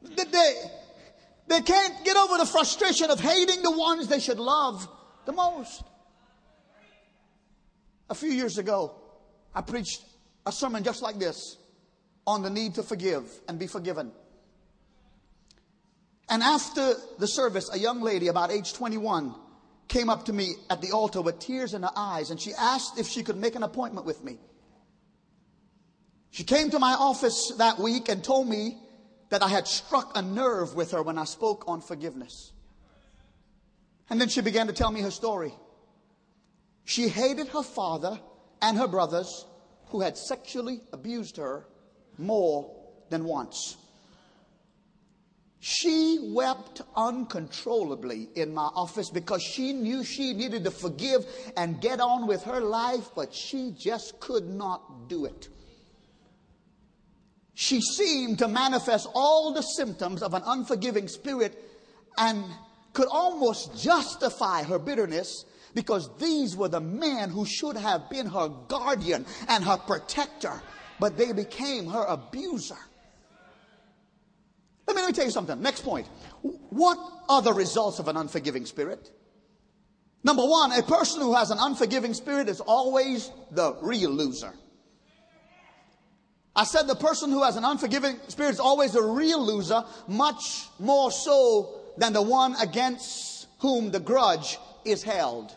They, 0.00 0.54
they, 1.46 1.60
can't 1.60 2.04
get 2.06 2.16
over 2.16 2.38
the 2.38 2.46
frustration 2.46 3.10
of 3.10 3.20
hating 3.20 3.62
the 3.62 3.70
ones 3.70 4.08
they 4.08 4.18
should 4.18 4.38
love 4.38 4.88
the 5.26 5.32
most. 5.32 5.82
A 8.08 8.14
few 8.14 8.30
years 8.30 8.56
ago, 8.56 8.94
I 9.54 9.60
preached 9.60 10.02
a 10.46 10.52
sermon 10.52 10.82
just 10.82 11.02
like 11.02 11.18
this 11.18 11.58
on 12.26 12.40
the 12.40 12.50
need 12.50 12.76
to 12.76 12.82
forgive 12.82 13.24
and 13.46 13.58
be 13.58 13.66
forgiven. 13.66 14.10
And 16.30 16.42
after 16.42 16.94
the 17.18 17.28
service, 17.28 17.68
a 17.70 17.78
young 17.78 18.00
lady 18.00 18.28
about 18.28 18.50
age 18.50 18.72
21 18.72 19.34
came 19.88 20.10
up 20.10 20.24
to 20.26 20.32
me 20.32 20.54
at 20.68 20.80
the 20.80 20.92
altar 20.92 21.20
with 21.20 21.38
tears 21.38 21.74
in 21.74 21.82
her 21.82 21.92
eyes 21.96 22.30
and 22.30 22.40
she 22.40 22.52
asked 22.54 22.98
if 22.98 23.06
she 23.06 23.22
could 23.22 23.36
make 23.36 23.54
an 23.54 23.62
appointment 23.62 24.06
with 24.06 24.22
me. 24.24 24.38
She 26.30 26.44
came 26.44 26.70
to 26.70 26.78
my 26.78 26.92
office 26.92 27.52
that 27.58 27.78
week 27.78 28.08
and 28.08 28.22
told 28.22 28.48
me 28.48 28.76
that 29.30 29.42
I 29.42 29.48
had 29.48 29.66
struck 29.66 30.16
a 30.16 30.22
nerve 30.22 30.74
with 30.74 30.90
her 30.90 31.02
when 31.02 31.18
I 31.18 31.24
spoke 31.24 31.64
on 31.66 31.80
forgiveness. 31.80 32.52
And 34.10 34.20
then 34.20 34.28
she 34.28 34.40
began 34.40 34.66
to 34.66 34.72
tell 34.72 34.90
me 34.90 35.00
her 35.00 35.10
story. 35.10 35.54
She 36.84 37.08
hated 37.08 37.48
her 37.48 37.62
father 37.62 38.20
and 38.62 38.76
her 38.76 38.86
brothers 38.86 39.46
who 39.86 40.00
had 40.00 40.16
sexually 40.16 40.80
abused 40.92 41.36
her 41.38 41.66
more 42.18 42.70
than 43.10 43.24
once. 43.24 43.76
She 45.60 46.18
wept 46.34 46.82
uncontrollably 46.94 48.28
in 48.34 48.54
my 48.54 48.66
office 48.74 49.10
because 49.10 49.42
she 49.42 49.72
knew 49.72 50.04
she 50.04 50.32
needed 50.32 50.64
to 50.64 50.70
forgive 50.70 51.26
and 51.56 51.80
get 51.80 52.00
on 52.00 52.26
with 52.26 52.42
her 52.44 52.60
life, 52.60 53.10
but 53.14 53.34
she 53.34 53.72
just 53.76 54.20
could 54.20 54.46
not 54.46 55.08
do 55.08 55.24
it. 55.24 55.48
She 57.54 57.80
seemed 57.80 58.38
to 58.40 58.48
manifest 58.48 59.08
all 59.14 59.54
the 59.54 59.62
symptoms 59.62 60.22
of 60.22 60.34
an 60.34 60.42
unforgiving 60.44 61.08
spirit 61.08 61.58
and 62.18 62.44
could 62.92 63.08
almost 63.10 63.82
justify 63.82 64.62
her 64.62 64.78
bitterness 64.78 65.46
because 65.74 66.10
these 66.18 66.54
were 66.54 66.68
the 66.68 66.80
men 66.80 67.30
who 67.30 67.46
should 67.46 67.76
have 67.76 68.10
been 68.10 68.26
her 68.26 68.48
guardian 68.68 69.24
and 69.48 69.64
her 69.64 69.78
protector, 69.78 70.62
but 71.00 71.16
they 71.16 71.32
became 71.32 71.86
her 71.86 72.04
abuser. 72.04 72.78
Let 74.86 74.96
me, 74.96 75.02
let 75.02 75.08
me 75.08 75.12
tell 75.12 75.24
you 75.24 75.30
something. 75.30 75.60
Next 75.60 75.82
point. 75.82 76.06
What 76.42 76.98
are 77.28 77.42
the 77.42 77.52
results 77.52 77.98
of 77.98 78.08
an 78.08 78.16
unforgiving 78.16 78.66
spirit? 78.66 79.10
Number 80.22 80.44
one, 80.44 80.72
a 80.72 80.82
person 80.82 81.20
who 81.20 81.34
has 81.34 81.50
an 81.50 81.58
unforgiving 81.60 82.14
spirit 82.14 82.48
is 82.48 82.60
always 82.60 83.30
the 83.50 83.76
real 83.80 84.10
loser. 84.10 84.52
I 86.54 86.64
said 86.64 86.86
the 86.86 86.96
person 86.96 87.30
who 87.30 87.42
has 87.42 87.56
an 87.56 87.64
unforgiving 87.64 88.18
spirit 88.28 88.52
is 88.52 88.60
always 88.60 88.94
a 88.94 89.02
real 89.02 89.44
loser, 89.44 89.84
much 90.08 90.66
more 90.78 91.10
so 91.10 91.80
than 91.98 92.12
the 92.12 92.22
one 92.22 92.56
against 92.56 93.46
whom 93.58 93.90
the 93.90 94.00
grudge 94.00 94.58
is 94.84 95.02
held. 95.02 95.54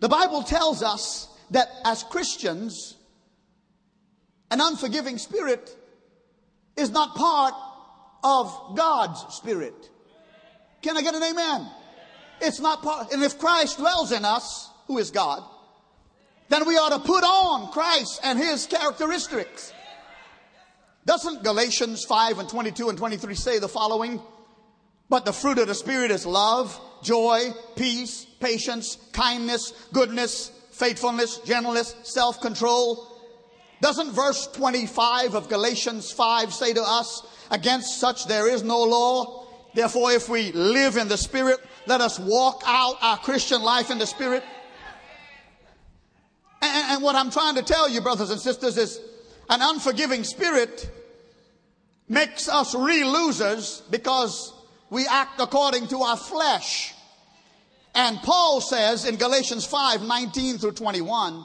The 0.00 0.08
Bible 0.08 0.42
tells 0.42 0.82
us 0.82 1.28
that 1.50 1.68
as 1.84 2.02
Christians, 2.04 2.96
an 4.50 4.60
unforgiving 4.60 5.18
spirit 5.18 5.76
is 6.76 6.90
not 6.90 7.14
part 7.14 7.54
of 8.22 8.74
God's 8.76 9.34
spirit. 9.34 9.90
Can 10.82 10.96
I 10.96 11.02
get 11.02 11.14
an 11.14 11.22
amen? 11.22 11.68
It's 12.40 12.60
not 12.60 12.82
part, 12.82 13.12
and 13.12 13.22
if 13.22 13.38
Christ 13.38 13.78
dwells 13.78 14.12
in 14.12 14.24
us, 14.24 14.70
who 14.86 14.98
is 14.98 15.10
God, 15.10 15.42
then 16.48 16.66
we 16.66 16.74
ought 16.76 16.90
to 16.90 16.98
put 16.98 17.22
on 17.22 17.70
Christ 17.70 18.20
and 18.24 18.38
his 18.38 18.66
characteristics. 18.66 19.72
Doesn't 21.06 21.42
Galatians 21.42 22.04
5 22.04 22.38
and 22.40 22.48
22 22.48 22.88
and 22.88 22.98
23 22.98 23.34
say 23.34 23.58
the 23.58 23.68
following? 23.68 24.20
But 25.08 25.24
the 25.24 25.32
fruit 25.32 25.58
of 25.58 25.66
the 25.66 25.74
Spirit 25.74 26.10
is 26.10 26.24
love, 26.24 26.78
joy, 27.02 27.50
peace, 27.76 28.26
patience, 28.40 28.96
kindness, 29.12 29.72
goodness, 29.92 30.52
faithfulness, 30.70 31.38
gentleness, 31.38 31.94
self 32.02 32.40
control. 32.40 33.09
Doesn't 33.80 34.12
verse 34.12 34.46
25 34.48 35.34
of 35.34 35.48
Galatians 35.48 36.12
5 36.12 36.52
say 36.52 36.74
to 36.74 36.82
us, 36.82 37.26
Against 37.50 37.98
such 37.98 38.26
there 38.26 38.48
is 38.48 38.62
no 38.62 38.82
law? 38.82 39.46
Therefore, 39.74 40.12
if 40.12 40.28
we 40.28 40.52
live 40.52 40.96
in 40.96 41.08
the 41.08 41.16
Spirit, 41.16 41.58
let 41.86 42.00
us 42.00 42.18
walk 42.18 42.62
out 42.66 42.96
our 43.00 43.18
Christian 43.18 43.62
life 43.62 43.90
in 43.90 43.98
the 43.98 44.06
Spirit. 44.06 44.44
And, 46.62 46.92
and 46.92 47.02
what 47.02 47.16
I'm 47.16 47.30
trying 47.30 47.54
to 47.54 47.62
tell 47.62 47.88
you, 47.88 48.00
brothers 48.00 48.30
and 48.30 48.40
sisters, 48.40 48.76
is 48.76 49.00
an 49.48 49.60
unforgiving 49.62 50.24
spirit 50.24 50.90
makes 52.08 52.48
us 52.48 52.74
real 52.74 53.10
losers 53.10 53.82
because 53.90 54.52
we 54.90 55.06
act 55.06 55.40
according 55.40 55.88
to 55.88 56.02
our 56.02 56.16
flesh. 56.16 56.94
And 57.94 58.18
Paul 58.18 58.60
says 58.60 59.04
in 59.04 59.16
Galatians 59.16 59.64
5 59.64 60.02
19 60.02 60.58
through 60.58 60.72
21 60.72 61.44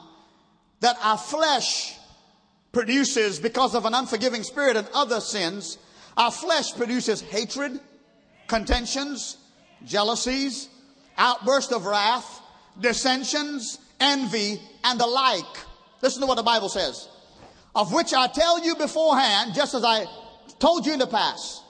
that 0.80 0.96
our 1.02 1.18
flesh 1.18 1.95
produces, 2.76 3.38
because 3.38 3.74
of 3.74 3.86
an 3.86 3.94
unforgiving 3.94 4.42
spirit 4.42 4.76
and 4.76 4.86
other 4.92 5.18
sins, 5.18 5.78
our 6.14 6.30
flesh 6.30 6.74
produces 6.74 7.22
hatred, 7.22 7.80
contentions, 8.48 9.38
jealousies, 9.86 10.68
outburst 11.16 11.72
of 11.72 11.86
wrath, 11.86 12.42
dissensions, 12.78 13.78
envy, 13.98 14.60
and 14.84 15.00
the 15.00 15.06
like. 15.06 15.56
Listen 16.02 16.20
to 16.20 16.26
what 16.26 16.34
the 16.34 16.42
Bible 16.42 16.68
says. 16.68 17.08
Of 17.74 17.94
which 17.94 18.12
I 18.12 18.26
tell 18.26 18.62
you 18.62 18.76
beforehand, 18.76 19.52
just 19.54 19.72
as 19.72 19.82
I 19.82 20.04
told 20.58 20.84
you 20.84 20.92
in 20.92 20.98
the 20.98 21.06
past, 21.06 21.62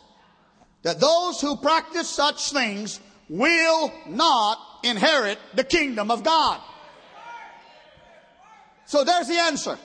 that 0.83 0.99
those 0.99 1.41
who 1.41 1.57
practice 1.57 2.09
such 2.09 2.51
things 2.51 2.99
will 3.29 3.93
not 4.09 4.59
inherit 4.83 5.39
the 5.55 5.63
kingdom 5.63 6.11
of 6.11 6.25
God. 6.25 6.61
So 8.87 9.05
there's 9.05 9.29
the 9.29 9.39
answer. 9.39 9.79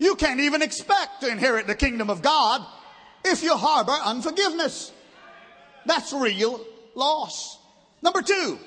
You 0.00 0.14
can't 0.16 0.40
even 0.40 0.62
expect 0.62 1.20
to 1.20 1.28
inherit 1.28 1.66
the 1.66 1.74
kingdom 1.74 2.08
of 2.08 2.22
God 2.22 2.66
if 3.22 3.42
you 3.42 3.54
harbor 3.54 3.92
unforgiveness. 3.92 4.92
That's 5.84 6.12
real 6.14 6.64
loss. 6.94 7.58
Number 8.00 8.22
two, 8.22 8.58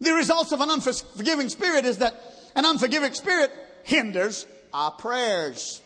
the 0.00 0.12
results 0.12 0.50
of 0.50 0.60
an 0.60 0.68
unforgiving 0.68 1.48
spirit 1.48 1.84
is 1.84 1.98
that 1.98 2.20
an 2.56 2.64
unforgiving 2.64 3.14
spirit 3.14 3.52
hinders 3.84 4.46
our 4.74 4.90
prayers. 4.90 5.80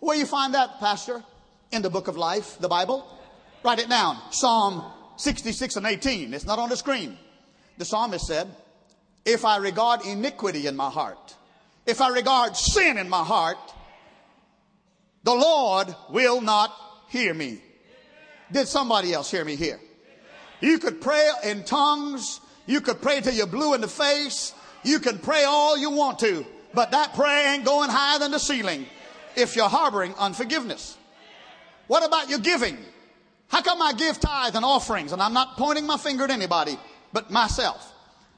Where 0.00 0.18
you 0.18 0.26
find 0.26 0.52
that, 0.52 0.80
Pastor? 0.80 1.24
In 1.72 1.80
the 1.80 1.90
book 1.90 2.08
of 2.08 2.18
life, 2.18 2.58
the 2.60 2.68
Bible? 2.68 3.06
Write 3.64 3.78
it 3.78 3.88
down. 3.88 4.18
Psalm 4.32 4.84
66 5.16 5.76
and 5.76 5.86
18. 5.86 6.34
It's 6.34 6.44
not 6.44 6.58
on 6.58 6.68
the 6.68 6.76
screen. 6.76 7.16
The 7.78 7.86
psalmist 7.86 8.26
said, 8.26 8.48
If 9.24 9.46
I 9.46 9.56
regard 9.56 10.04
iniquity 10.04 10.66
in 10.66 10.76
my 10.76 10.90
heart, 10.90 11.36
if 11.86 12.00
I 12.00 12.08
regard 12.08 12.56
sin 12.56 12.98
in 12.98 13.08
my 13.08 13.24
heart, 13.24 13.58
the 15.22 15.34
Lord 15.34 15.94
will 16.10 16.40
not 16.40 16.74
hear 17.08 17.34
me. 17.34 17.62
Did 18.52 18.68
somebody 18.68 19.12
else 19.12 19.30
hear 19.30 19.44
me 19.44 19.56
here? 19.56 19.80
You 20.60 20.78
could 20.78 21.00
pray 21.00 21.30
in 21.44 21.64
tongues. 21.64 22.40
You 22.66 22.80
could 22.80 23.00
pray 23.00 23.20
till 23.20 23.34
you're 23.34 23.46
blue 23.46 23.74
in 23.74 23.80
the 23.80 23.88
face. 23.88 24.54
You 24.82 24.98
can 24.98 25.18
pray 25.18 25.44
all 25.44 25.76
you 25.76 25.90
want 25.90 26.18
to, 26.20 26.46
but 26.72 26.90
that 26.92 27.14
prayer 27.14 27.54
ain't 27.54 27.64
going 27.64 27.90
higher 27.90 28.18
than 28.18 28.30
the 28.30 28.38
ceiling 28.38 28.86
if 29.36 29.56
you're 29.56 29.68
harboring 29.68 30.14
unforgiveness. 30.18 30.96
What 31.86 32.06
about 32.06 32.30
your 32.30 32.38
giving? 32.38 32.78
How 33.48 33.62
come 33.62 33.82
I 33.82 33.92
give 33.92 34.20
tithe 34.20 34.54
and 34.54 34.64
offerings 34.64 35.12
and 35.12 35.20
I'm 35.20 35.32
not 35.32 35.56
pointing 35.56 35.86
my 35.86 35.96
finger 35.96 36.24
at 36.24 36.30
anybody 36.30 36.78
but 37.12 37.30
myself? 37.30 37.92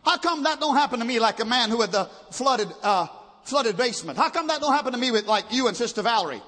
How 0.04 0.16
come 0.16 0.42
that 0.44 0.58
don't 0.58 0.74
happen 0.74 0.98
to 0.98 1.04
me 1.04 1.20
like 1.20 1.38
a 1.40 1.44
man 1.44 1.70
who 1.70 1.80
had 1.80 1.92
the 1.92 2.06
flooded, 2.30 2.68
uh, 2.82 3.06
flooded 3.44 3.76
basement? 3.76 4.18
How 4.18 4.30
come 4.30 4.48
that 4.48 4.60
don't 4.60 4.72
happen 4.72 4.92
to 4.92 4.98
me 4.98 5.10
with 5.10 5.26
like 5.26 5.44
you 5.50 5.68
and 5.68 5.76
Sister 5.76 6.02
Valerie? 6.02 6.42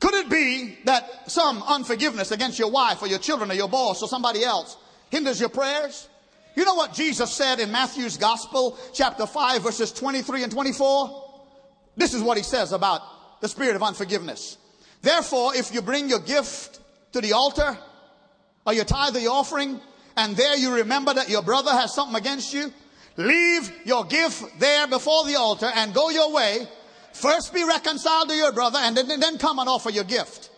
Could 0.00 0.14
it 0.14 0.28
be 0.28 0.76
that 0.84 1.30
some 1.30 1.62
unforgiveness 1.62 2.30
against 2.30 2.58
your 2.58 2.70
wife 2.70 3.02
or 3.02 3.06
your 3.06 3.18
children 3.18 3.50
or 3.50 3.54
your 3.54 3.68
boss 3.68 4.02
or 4.02 4.08
somebody 4.08 4.44
else 4.44 4.76
hinders 5.10 5.40
your 5.40 5.48
prayers? 5.48 6.08
You 6.56 6.64
know 6.64 6.74
what 6.74 6.92
Jesus 6.92 7.32
said 7.32 7.58
in 7.58 7.72
Matthew's 7.72 8.16
Gospel, 8.16 8.78
chapter 8.92 9.26
5, 9.26 9.62
verses 9.62 9.92
23 9.92 10.44
and 10.44 10.52
24? 10.52 11.32
This 11.96 12.14
is 12.14 12.22
what 12.22 12.36
he 12.36 12.42
says 12.42 12.72
about 12.72 13.40
the 13.40 13.48
spirit 13.48 13.76
of 13.76 13.82
unforgiveness. 13.82 14.58
Therefore, 15.02 15.54
if 15.54 15.74
you 15.74 15.82
bring 15.82 16.08
your 16.08 16.20
gift 16.20 16.80
to 17.12 17.20
the 17.20 17.32
altar, 17.32 17.76
or 18.66 18.72
you 18.72 18.84
tithe 18.84 19.14
the 19.14 19.26
offering, 19.26 19.80
and 20.16 20.36
there 20.36 20.56
you 20.56 20.74
remember 20.74 21.12
that 21.14 21.28
your 21.28 21.42
brother 21.42 21.70
has 21.70 21.94
something 21.94 22.16
against 22.16 22.54
you, 22.54 22.72
leave 23.16 23.72
your 23.84 24.04
gift 24.04 24.58
there 24.58 24.86
before 24.86 25.24
the 25.24 25.36
altar 25.36 25.70
and 25.74 25.94
go 25.94 26.10
your 26.10 26.32
way. 26.32 26.66
First 27.12 27.54
be 27.54 27.64
reconciled 27.64 28.28
to 28.28 28.34
your 28.34 28.52
brother 28.52 28.78
and 28.80 28.96
then, 28.96 29.20
then 29.20 29.38
come 29.38 29.58
and 29.58 29.68
offer 29.68 29.90
your 29.90 30.04
gift. 30.04 30.50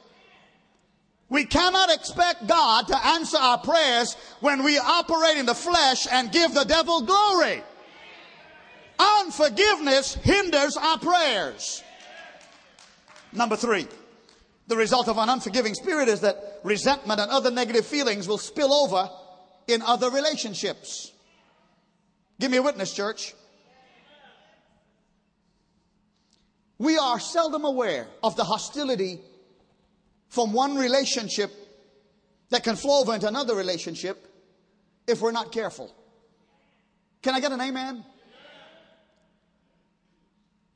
We 1.28 1.44
cannot 1.44 1.92
expect 1.92 2.46
God 2.46 2.86
to 2.88 3.06
answer 3.06 3.36
our 3.36 3.58
prayers 3.58 4.16
when 4.40 4.62
we 4.62 4.78
operate 4.78 5.36
in 5.36 5.46
the 5.46 5.54
flesh 5.54 6.06
and 6.10 6.30
give 6.30 6.54
the 6.54 6.64
devil 6.64 7.02
glory. 7.02 7.62
Unforgiveness 8.98 10.14
hinders 10.14 10.76
our 10.76 10.98
prayers. 10.98 11.82
Number 13.32 13.56
three, 13.56 13.86
the 14.68 14.76
result 14.76 15.08
of 15.08 15.18
an 15.18 15.28
unforgiving 15.28 15.74
spirit 15.74 16.08
is 16.08 16.20
that 16.20 16.60
resentment 16.62 17.20
and 17.20 17.30
other 17.30 17.50
negative 17.50 17.84
feelings 17.84 18.26
will 18.26 18.38
spill 18.38 18.72
over 18.72 19.10
in 19.68 19.82
other 19.82 20.10
relationships. 20.10 21.12
Give 22.38 22.50
me 22.50 22.58
a 22.58 22.62
witness, 22.62 22.92
church. 22.92 23.34
We 26.78 26.98
are 26.98 27.18
seldom 27.18 27.64
aware 27.64 28.06
of 28.22 28.36
the 28.36 28.44
hostility 28.44 29.20
from 30.28 30.52
one 30.52 30.76
relationship 30.76 31.50
that 32.50 32.62
can 32.62 32.76
flow 32.76 33.00
over 33.00 33.14
into 33.14 33.26
another 33.26 33.54
relationship 33.54 34.26
if 35.06 35.22
we're 35.22 35.32
not 35.32 35.52
careful. 35.52 35.94
Can 37.22 37.34
I 37.34 37.40
get 37.40 37.52
an 37.52 37.60
amen? 37.60 38.04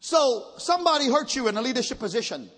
So, 0.01 0.53
somebody 0.57 1.11
hurt 1.11 1.37
you 1.37 1.49
in 1.49 1.59
a 1.59 1.63
leadership 1.63 1.99
position, 1.99 2.51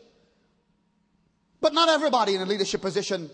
but 1.61 1.75
not 1.75 1.89
everybody 1.89 2.37
in 2.37 2.41
a 2.41 2.47
leadership 2.47 2.81
position 2.81 3.29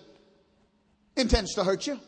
intends 1.15 1.55
to 1.55 1.65
hurt 1.65 1.87
you. 1.87 2.01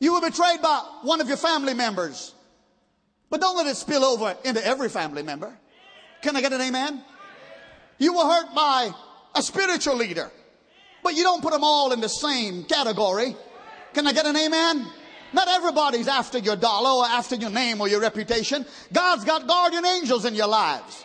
You 0.00 0.14
were 0.14 0.20
betrayed 0.20 0.62
by 0.62 0.80
one 1.02 1.20
of 1.20 1.28
your 1.28 1.36
family 1.36 1.74
members, 1.74 2.34
but 3.30 3.40
don't 3.40 3.56
let 3.56 3.66
it 3.66 3.76
spill 3.76 4.04
over 4.04 4.36
into 4.44 4.64
every 4.64 4.88
family 4.88 5.22
member. 5.22 5.56
Can 6.22 6.36
I 6.36 6.40
get 6.40 6.52
an 6.52 6.60
amen? 6.60 7.02
You 7.98 8.14
were 8.14 8.24
hurt 8.24 8.54
by 8.54 8.90
a 9.34 9.42
spiritual 9.42 9.96
leader. 9.96 10.30
But 11.02 11.14
you 11.14 11.22
don't 11.22 11.42
put 11.42 11.52
them 11.52 11.64
all 11.64 11.92
in 11.92 12.00
the 12.00 12.08
same 12.08 12.64
category. 12.64 13.36
Can 13.94 14.06
I 14.06 14.12
get 14.12 14.26
an 14.26 14.36
amen? 14.36 14.86
Not 15.32 15.48
everybody's 15.48 16.08
after 16.08 16.38
your 16.38 16.56
dollar 16.56 16.90
or 16.90 17.06
after 17.06 17.34
your 17.34 17.50
name 17.50 17.80
or 17.80 17.88
your 17.88 18.00
reputation. 18.00 18.64
God's 18.92 19.24
got 19.24 19.46
guardian 19.46 19.84
angels 19.84 20.24
in 20.24 20.34
your 20.34 20.48
lives. 20.48 21.04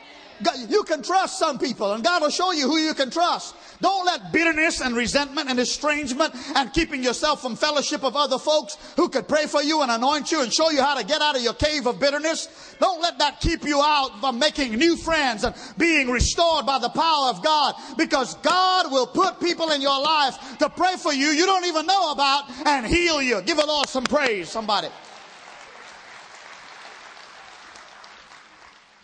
You 0.67 0.83
can 0.83 1.01
trust 1.01 1.39
some 1.39 1.59
people 1.59 1.93
and 1.93 2.03
God 2.03 2.21
will 2.21 2.29
show 2.29 2.51
you 2.51 2.67
who 2.67 2.77
you 2.77 2.93
can 2.93 3.09
trust. 3.09 3.55
Don't 3.81 4.05
let 4.05 4.31
bitterness 4.31 4.81
and 4.81 4.95
resentment 4.95 5.50
and 5.50 5.59
estrangement 5.59 6.33
and 6.55 6.71
keeping 6.71 7.03
yourself 7.03 7.41
from 7.41 7.55
fellowship 7.55 8.03
of 8.03 8.15
other 8.15 8.39
folks 8.39 8.77
who 8.95 9.09
could 9.09 9.27
pray 9.27 9.45
for 9.45 9.62
you 9.62 9.81
and 9.81 9.91
anoint 9.91 10.31
you 10.31 10.41
and 10.41 10.53
show 10.53 10.69
you 10.69 10.81
how 10.81 10.95
to 10.95 11.05
get 11.05 11.21
out 11.21 11.35
of 11.35 11.41
your 11.41 11.53
cave 11.53 11.85
of 11.85 12.00
bitterness. 12.00 12.75
Don't 12.79 13.01
let 13.01 13.19
that 13.19 13.41
keep 13.41 13.63
you 13.63 13.81
out 13.81 14.21
from 14.21 14.39
making 14.39 14.75
new 14.75 14.95
friends 14.95 15.43
and 15.43 15.53
being 15.77 16.09
restored 16.09 16.65
by 16.65 16.79
the 16.79 16.89
power 16.89 17.29
of 17.29 17.43
God 17.43 17.75
because 17.97 18.35
God 18.35 18.91
will 18.91 19.07
put 19.07 19.39
people 19.39 19.71
in 19.71 19.81
your 19.81 20.01
life 20.01 20.57
to 20.59 20.69
pray 20.69 20.95
for 20.97 21.13
you 21.13 21.27
you 21.27 21.45
don't 21.45 21.65
even 21.65 21.85
know 21.85 22.12
about 22.12 22.50
and 22.65 22.85
heal 22.85 23.21
you. 23.21 23.41
Give 23.41 23.57
the 23.57 23.65
Lord 23.65 23.89
some 23.89 24.03
praise, 24.03 24.50
somebody. 24.50 24.88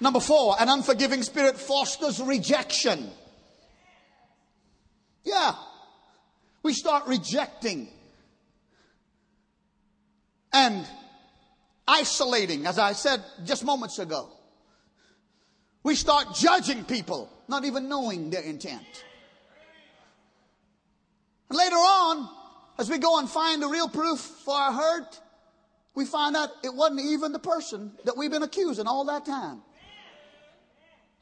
Number 0.01 0.19
four, 0.19 0.55
an 0.59 0.69
unforgiving 0.69 1.23
spirit 1.23 1.57
fosters 1.57 2.21
rejection. 2.21 3.11
Yeah. 5.23 5.55
We 6.63 6.73
start 6.73 7.07
rejecting 7.07 7.89
and 10.53 10.85
isolating, 11.87 12.65
as 12.65 12.79
I 12.79 12.93
said 12.93 13.23
just 13.45 13.63
moments 13.63 13.99
ago. 13.99 14.29
We 15.83 15.95
start 15.95 16.35
judging 16.35 16.83
people, 16.83 17.29
not 17.47 17.65
even 17.65 17.89
knowing 17.89 18.29
their 18.29 18.41
intent. 18.41 19.05
And 21.49 21.57
later 21.57 21.75
on, 21.75 22.29
as 22.77 22.89
we 22.89 22.97
go 22.97 23.19
and 23.19 23.29
find 23.29 23.61
the 23.61 23.67
real 23.67 23.89
proof 23.89 24.19
for 24.19 24.53
our 24.53 24.73
hurt, 24.73 25.19
we 25.95 26.05
find 26.05 26.35
out 26.35 26.49
it 26.63 26.73
wasn't 26.73 27.01
even 27.01 27.31
the 27.31 27.39
person 27.39 27.91
that 28.05 28.15
we've 28.15 28.31
been 28.31 28.43
accusing 28.43 28.87
all 28.87 29.05
that 29.05 29.25
time. 29.25 29.61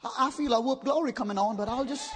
I 0.02 0.30
feel 0.30 0.52
a 0.52 0.60
whoop 0.60 0.84
glory 0.84 1.12
coming 1.12 1.38
on, 1.38 1.56
but 1.56 1.68
I'll 1.68 1.84
just 1.84 2.10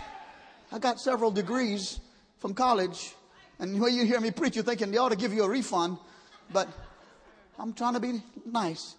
I 0.71 0.79
got 0.79 1.01
several 1.01 1.31
degrees 1.31 2.01
from 2.39 2.55
college, 2.55 3.15
and 3.59 3.81
when 3.81 3.95
you 3.95 4.05
hear 4.05 4.21
me 4.21 4.31
preach, 4.31 4.57
you're 4.57 4.65
thinking 4.65 4.91
they 4.91 4.99
ought 4.99 5.11
to 5.11 5.17
give 5.17 5.33
you 5.33 5.45
a 5.45 5.49
refund, 5.49 5.99
but 6.53 6.69
I'm 7.59 7.73
trying 7.73 7.95
to 7.95 8.01
be 8.01 8.23
nice. 8.47 8.95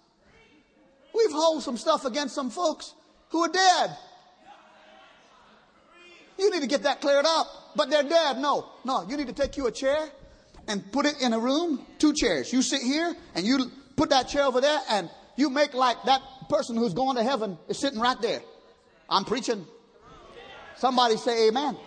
We've 1.14 1.30
held 1.32 1.62
some 1.62 1.76
stuff 1.76 2.04
against 2.04 2.34
some 2.34 2.50
folks 2.50 2.94
who 3.30 3.40
are 3.40 3.48
dead. 3.48 3.96
You 6.38 6.50
need 6.50 6.62
to 6.62 6.66
get 6.66 6.82
that 6.82 7.00
cleared 7.00 7.24
up, 7.26 7.46
but 7.76 7.90
they're 7.90 8.02
dead. 8.02 8.38
No, 8.38 8.70
no, 8.84 9.06
you 9.08 9.16
need 9.16 9.28
to 9.28 9.32
take 9.32 9.56
you 9.56 9.66
a 9.66 9.72
chair 9.72 10.08
and 10.66 10.90
put 10.92 11.06
it 11.06 11.20
in 11.20 11.32
a 11.32 11.38
room, 11.38 11.84
two 11.98 12.12
chairs. 12.12 12.52
You 12.52 12.62
sit 12.62 12.82
here 12.82 13.14
and 13.34 13.46
you 13.46 13.70
put 13.96 14.10
that 14.10 14.28
chair 14.28 14.44
over 14.44 14.60
there 14.60 14.80
and 14.90 15.08
you 15.36 15.50
make 15.50 15.74
like 15.74 15.96
that 16.04 16.22
person 16.48 16.76
who's 16.76 16.94
going 16.94 17.16
to 17.16 17.22
heaven 17.22 17.58
is 17.68 17.78
sitting 17.78 18.00
right 18.00 18.20
there. 18.20 18.40
I'm 19.08 19.24
preaching. 19.24 19.66
Somebody 20.76 21.16
say 21.16 21.48
amen. 21.48 21.64
amen. 21.64 21.78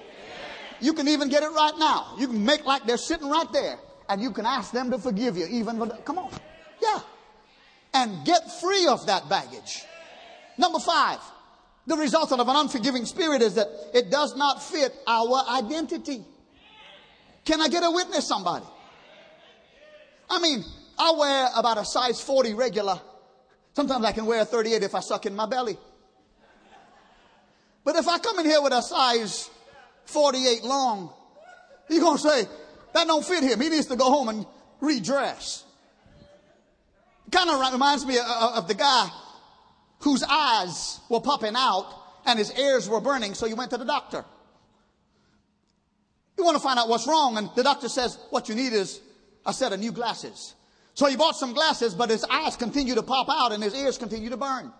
You 0.80 0.94
can 0.94 1.08
even 1.08 1.30
get 1.30 1.44
it 1.44 1.50
right 1.50 1.74
now. 1.78 2.16
You 2.18 2.28
can 2.28 2.44
make 2.46 2.66
like 2.66 2.86
they're 2.86 2.98
sitting 2.98 3.30
right 3.30 3.52
there 3.52 3.78
and 4.10 4.22
you 4.22 4.32
can 4.32 4.46
ask 4.46 4.72
them 4.72 4.92
to 4.92 4.98
forgive 4.98 5.38
you 5.38 5.48
even 5.48 5.80
come 6.06 6.18
on. 6.18 6.32
Yeah. 6.82 7.00
And 7.94 8.26
get 8.26 8.60
free 8.62 8.88
of 8.88 9.06
that 9.08 9.30
baggage. 9.30 9.84
Number 10.58 10.80
five, 10.80 11.20
the 11.86 11.96
result 11.96 12.32
of 12.32 12.40
an 12.40 12.56
unforgiving 12.56 13.06
spirit 13.06 13.42
is 13.42 13.56
that 13.56 13.68
it 13.94 14.12
does 14.12 14.36
not 14.36 14.62
fit 14.62 14.94
our 15.08 15.44
identity. 15.50 16.24
Can 17.46 17.62
I 17.62 17.70
get 17.70 17.84
a 17.84 17.92
witness, 17.92 18.28
somebody? 18.28 18.66
I 20.30 20.40
mean, 20.40 20.64
I 21.00 21.14
wear 21.18 21.50
about 21.56 21.78
a 21.78 21.86
size 21.86 22.20
40 22.20 22.54
regular. 22.56 23.00
Sometimes 23.74 24.04
I 24.04 24.12
can 24.12 24.26
wear 24.26 24.42
a 24.42 24.46
38 24.46 24.84
if 24.84 24.96
I 24.96 25.00
suck 25.00 25.26
in 25.26 25.36
my 25.36 25.46
belly. 25.46 25.78
But 27.88 27.96
if 27.96 28.06
I 28.06 28.20
come 28.20 28.38
in 28.40 28.46
here 28.46 28.62
with 28.62 28.74
a 28.74 28.82
size 28.82 29.50
48 30.08 30.62
long, 30.66 31.10
you're 31.90 32.02
going 32.02 32.18
to 32.18 32.22
say, 32.22 32.44
that 32.94 33.08
don't 33.08 33.24
fit 33.24 33.42
him. 33.46 33.62
He 33.62 33.70
needs 33.70 33.86
to 33.86 33.96
go 33.96 34.12
home 34.12 34.28
and 34.28 34.46
redress. 34.82 35.64
Kind 37.32 37.50
of 37.50 37.72
reminds 37.72 38.06
me 38.06 38.18
uh, 38.18 38.24
uh, 38.26 38.58
of 38.58 38.68
the 38.68 38.74
guy 38.74 39.10
whose 40.00 40.22
eyes 40.22 41.00
were 41.08 41.22
popping 41.22 41.54
out 41.56 41.86
and 42.26 42.38
his 42.38 42.52
ears 42.60 42.90
were 42.90 43.00
burning, 43.00 43.34
so 43.34 43.48
he 43.48 43.54
went 43.54 43.72
to 43.72 43.78
the 43.78 43.86
doctor. 43.86 44.26
You 46.38 46.44
want 46.44 46.58
to 46.58 46.62
find 46.62 46.78
out 46.78 46.90
what's 46.90 47.08
wrong, 47.08 47.38
and 47.38 47.50
the 47.56 47.64
doctor 47.64 47.88
says, 47.88 48.20
What 48.32 48.50
you 48.50 48.56
need 48.56 48.74
is 48.74 49.00
a 49.46 49.54
set 49.54 49.72
of 49.72 49.80
new 49.80 49.94
glasses. 49.94 50.56
So 50.94 51.06
he 51.06 51.16
bought 51.16 51.38
some 51.38 51.54
glasses, 51.54 51.96
but 51.96 52.10
his 52.10 52.26
eyes 52.26 52.58
continue 52.58 52.96
to 52.96 53.04
pop 53.04 53.30
out 53.30 53.54
and 53.54 53.64
his 53.64 53.74
ears 53.74 53.98
continue 53.98 54.30
to 54.30 54.38
burn. 54.38 54.74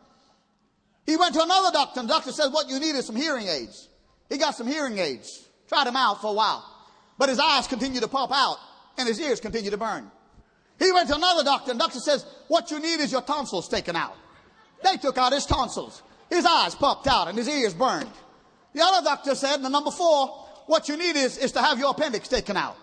He 1.08 1.16
went 1.16 1.34
to 1.34 1.42
another 1.42 1.72
doctor, 1.72 2.02
and 2.02 2.10
the 2.10 2.14
doctor 2.14 2.32
said, 2.32 2.50
What 2.50 2.70
you 2.70 2.80
need 2.80 2.96
is 2.96 3.08
some 3.08 3.16
hearing 3.16 3.48
aids. 3.48 3.88
He 4.30 4.38
got 4.38 4.56
some 4.56 4.68
hearing 4.68 5.00
aids, 5.00 5.48
tried 5.68 5.88
them 5.88 5.96
out 5.96 6.22
for 6.22 6.28
a 6.28 6.34
while. 6.34 6.64
But 7.18 7.30
his 7.30 7.40
eyes 7.40 7.66
continued 7.66 8.04
to 8.04 8.10
pop 8.10 8.30
out, 8.32 8.58
and 8.98 9.08
his 9.08 9.20
ears 9.20 9.40
continued 9.40 9.72
to 9.72 9.78
burn. 9.78 10.12
He 10.78 10.92
went 10.92 11.08
to 11.08 11.16
another 11.16 11.44
doctor, 11.44 11.72
and 11.72 11.80
the 11.80 11.86
doctor 11.86 12.00
says, 12.00 12.26
What 12.50 12.70
you 12.70 12.80
need 12.80 13.00
is 13.00 13.12
your 13.12 13.22
tonsils 13.22 13.70
taken 13.70 13.96
out. 13.96 14.16
They 14.84 14.98
took 14.98 15.18
out 15.18 15.34
his 15.34 15.46
tonsils. 15.46 16.04
His 16.30 16.46
eyes 16.46 16.76
popped 16.76 17.08
out, 17.08 17.30
and 17.30 17.38
his 17.38 17.48
ears 17.48 17.74
burned. 17.74 18.12
The 18.74 18.84
other 18.84 19.04
doctor 19.04 19.34
said, 19.34 19.64
the 19.64 19.70
number 19.70 19.92
four, 19.92 20.28
what 20.68 20.90
you 20.90 20.98
need 20.98 21.16
is, 21.16 21.38
is 21.38 21.54
to 21.54 21.62
have 21.62 21.80
your 21.80 21.92
appendix 21.92 22.28
taken 22.28 22.58
out. 22.58 22.76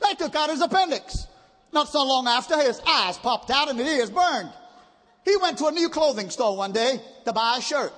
They 0.00 0.14
took 0.14 0.34
out 0.34 0.50
his 0.50 0.62
appendix. 0.62 1.26
Not 1.72 1.88
so 1.88 2.04
long 2.04 2.26
after, 2.26 2.56
his 2.56 2.80
eyes 2.86 3.18
popped 3.18 3.50
out 3.50 3.68
and 3.68 3.78
his 3.78 3.88
ears 3.88 4.10
burned. 4.10 4.52
He 5.24 5.36
went 5.36 5.58
to 5.58 5.66
a 5.66 5.72
new 5.72 5.88
clothing 5.88 6.30
store 6.30 6.56
one 6.56 6.72
day 6.72 7.00
to 7.24 7.32
buy 7.32 7.56
a 7.58 7.62
shirt. 7.62 7.92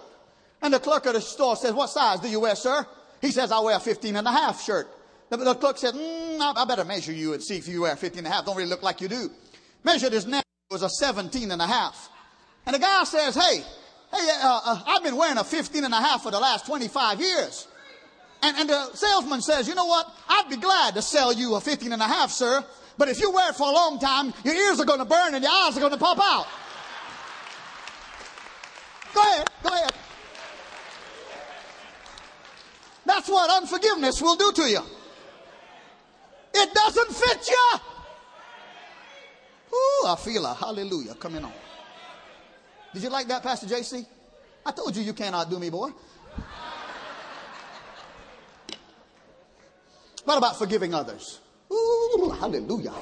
And 0.62 0.72
the 0.72 0.80
clerk 0.80 1.06
of 1.06 1.14
the 1.14 1.20
store 1.20 1.56
says, 1.56 1.72
what 1.72 1.90
size 1.90 2.20
do 2.20 2.28
you 2.28 2.40
wear, 2.40 2.54
sir? 2.54 2.87
He 3.20 3.30
says, 3.30 3.52
I 3.52 3.60
wear 3.60 3.76
a 3.76 3.80
15 3.80 4.16
and 4.16 4.26
a 4.26 4.30
half 4.30 4.62
shirt. 4.62 4.88
The, 5.30 5.37
the 5.38 5.54
clerk 5.54 5.78
said, 5.78 5.94
mm, 5.94 6.40
I, 6.40 6.62
I, 6.62 6.64
better 6.64 6.84
measure 6.84 7.12
you 7.12 7.32
and 7.32 7.42
see 7.42 7.56
if 7.56 7.66
you 7.68 7.82
wear 7.82 7.96
15 7.96 8.18
and 8.18 8.26
a 8.26 8.30
half. 8.30 8.44
Don't 8.44 8.56
really 8.56 8.68
look 8.68 8.82
like 8.82 9.00
you 9.00 9.08
do. 9.08 9.30
Measured 9.82 10.12
his 10.12 10.26
neck. 10.26 10.44
It 10.70 10.74
was 10.74 10.82
a 10.82 10.88
17 10.88 11.50
and 11.50 11.60
a 11.60 11.66
half. 11.66 12.10
And 12.66 12.74
the 12.74 12.78
guy 12.78 13.04
says, 13.04 13.34
hey, 13.34 13.62
hey, 14.12 14.28
uh, 14.42 14.60
uh, 14.64 14.82
I've 14.87 15.02
been 15.02 15.16
wearing 15.16 15.38
a 15.38 15.44
15 15.44 15.84
and 15.84 15.92
a 15.92 16.00
half 16.00 16.22
for 16.22 16.30
the 16.30 16.40
last 16.40 16.66
25 16.66 17.20
years. 17.20 17.68
And, 18.42 18.56
and 18.58 18.68
the 18.68 18.92
salesman 18.94 19.40
says, 19.40 19.68
you 19.68 19.74
know 19.74 19.87
what? 19.87 20.06
I'd 20.28 20.48
be 20.50 20.56
glad 20.56 20.94
to 20.94 21.02
sell 21.02 21.32
you 21.32 21.54
a 21.54 21.60
15 21.60 21.92
and 21.92 22.02
a 22.02 22.06
half, 22.06 22.30
sir. 22.30 22.64
But 22.96 23.08
if 23.08 23.20
you 23.20 23.30
wear 23.30 23.50
it 23.50 23.56
for 23.56 23.68
a 23.68 23.72
long 23.72 23.98
time, 23.98 24.32
your 24.44 24.54
ears 24.54 24.80
are 24.80 24.84
going 24.84 25.00
to 25.00 25.04
burn 25.04 25.34
and 25.34 25.42
your 25.42 25.52
eyes 25.52 25.76
are 25.76 25.80
going 25.80 25.92
to 25.92 25.98
pop 25.98 26.18
out. 26.20 26.46
Go 29.14 29.20
ahead, 29.20 29.48
go 29.62 29.68
ahead. 29.68 29.92
That's 33.07 33.29
what 33.29 33.62
unforgiveness 33.62 34.20
will 34.20 34.37
do 34.37 34.53
to 34.53 34.62
you. 34.62 34.81
It 36.55 36.74
doesn't 36.74 37.12
fit 37.12 37.48
you. 37.48 37.81
Ooh, 39.72 40.07
I 40.07 40.16
feel 40.16 40.44
a 40.46 40.55
hallelujah 40.55 41.14
coming 41.14 41.44
on. 41.44 41.53
Did 42.92 43.03
you 43.03 43.11
like 43.11 43.27
that, 43.29 43.42
Pastor 43.42 43.66
JC? 43.66 44.07
I 44.64 44.72
told 44.72 44.96
you 44.96 45.03
you 45.03 45.12
cannot 45.12 45.50
do 45.50 45.59
me, 45.59 45.68
boy. 45.68 45.90
What 50.24 50.38
about 50.38 50.59
forgiving 50.59 50.94
others? 50.94 51.40
Ooh, 51.70 52.35
hallelujah. 52.38 52.94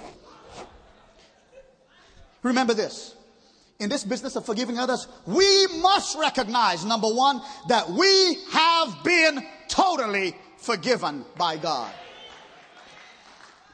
Remember 2.42 2.75
this. 2.75 3.14
In 3.82 3.88
this 3.88 4.04
business 4.04 4.36
of 4.36 4.46
forgiving 4.46 4.78
others, 4.78 5.08
we 5.26 5.66
must 5.80 6.16
recognize, 6.16 6.84
number 6.84 7.08
one, 7.08 7.40
that 7.66 7.90
we 7.90 8.38
have 8.52 9.02
been 9.02 9.44
totally 9.66 10.36
forgiven 10.58 11.24
by 11.36 11.56
God. 11.56 11.92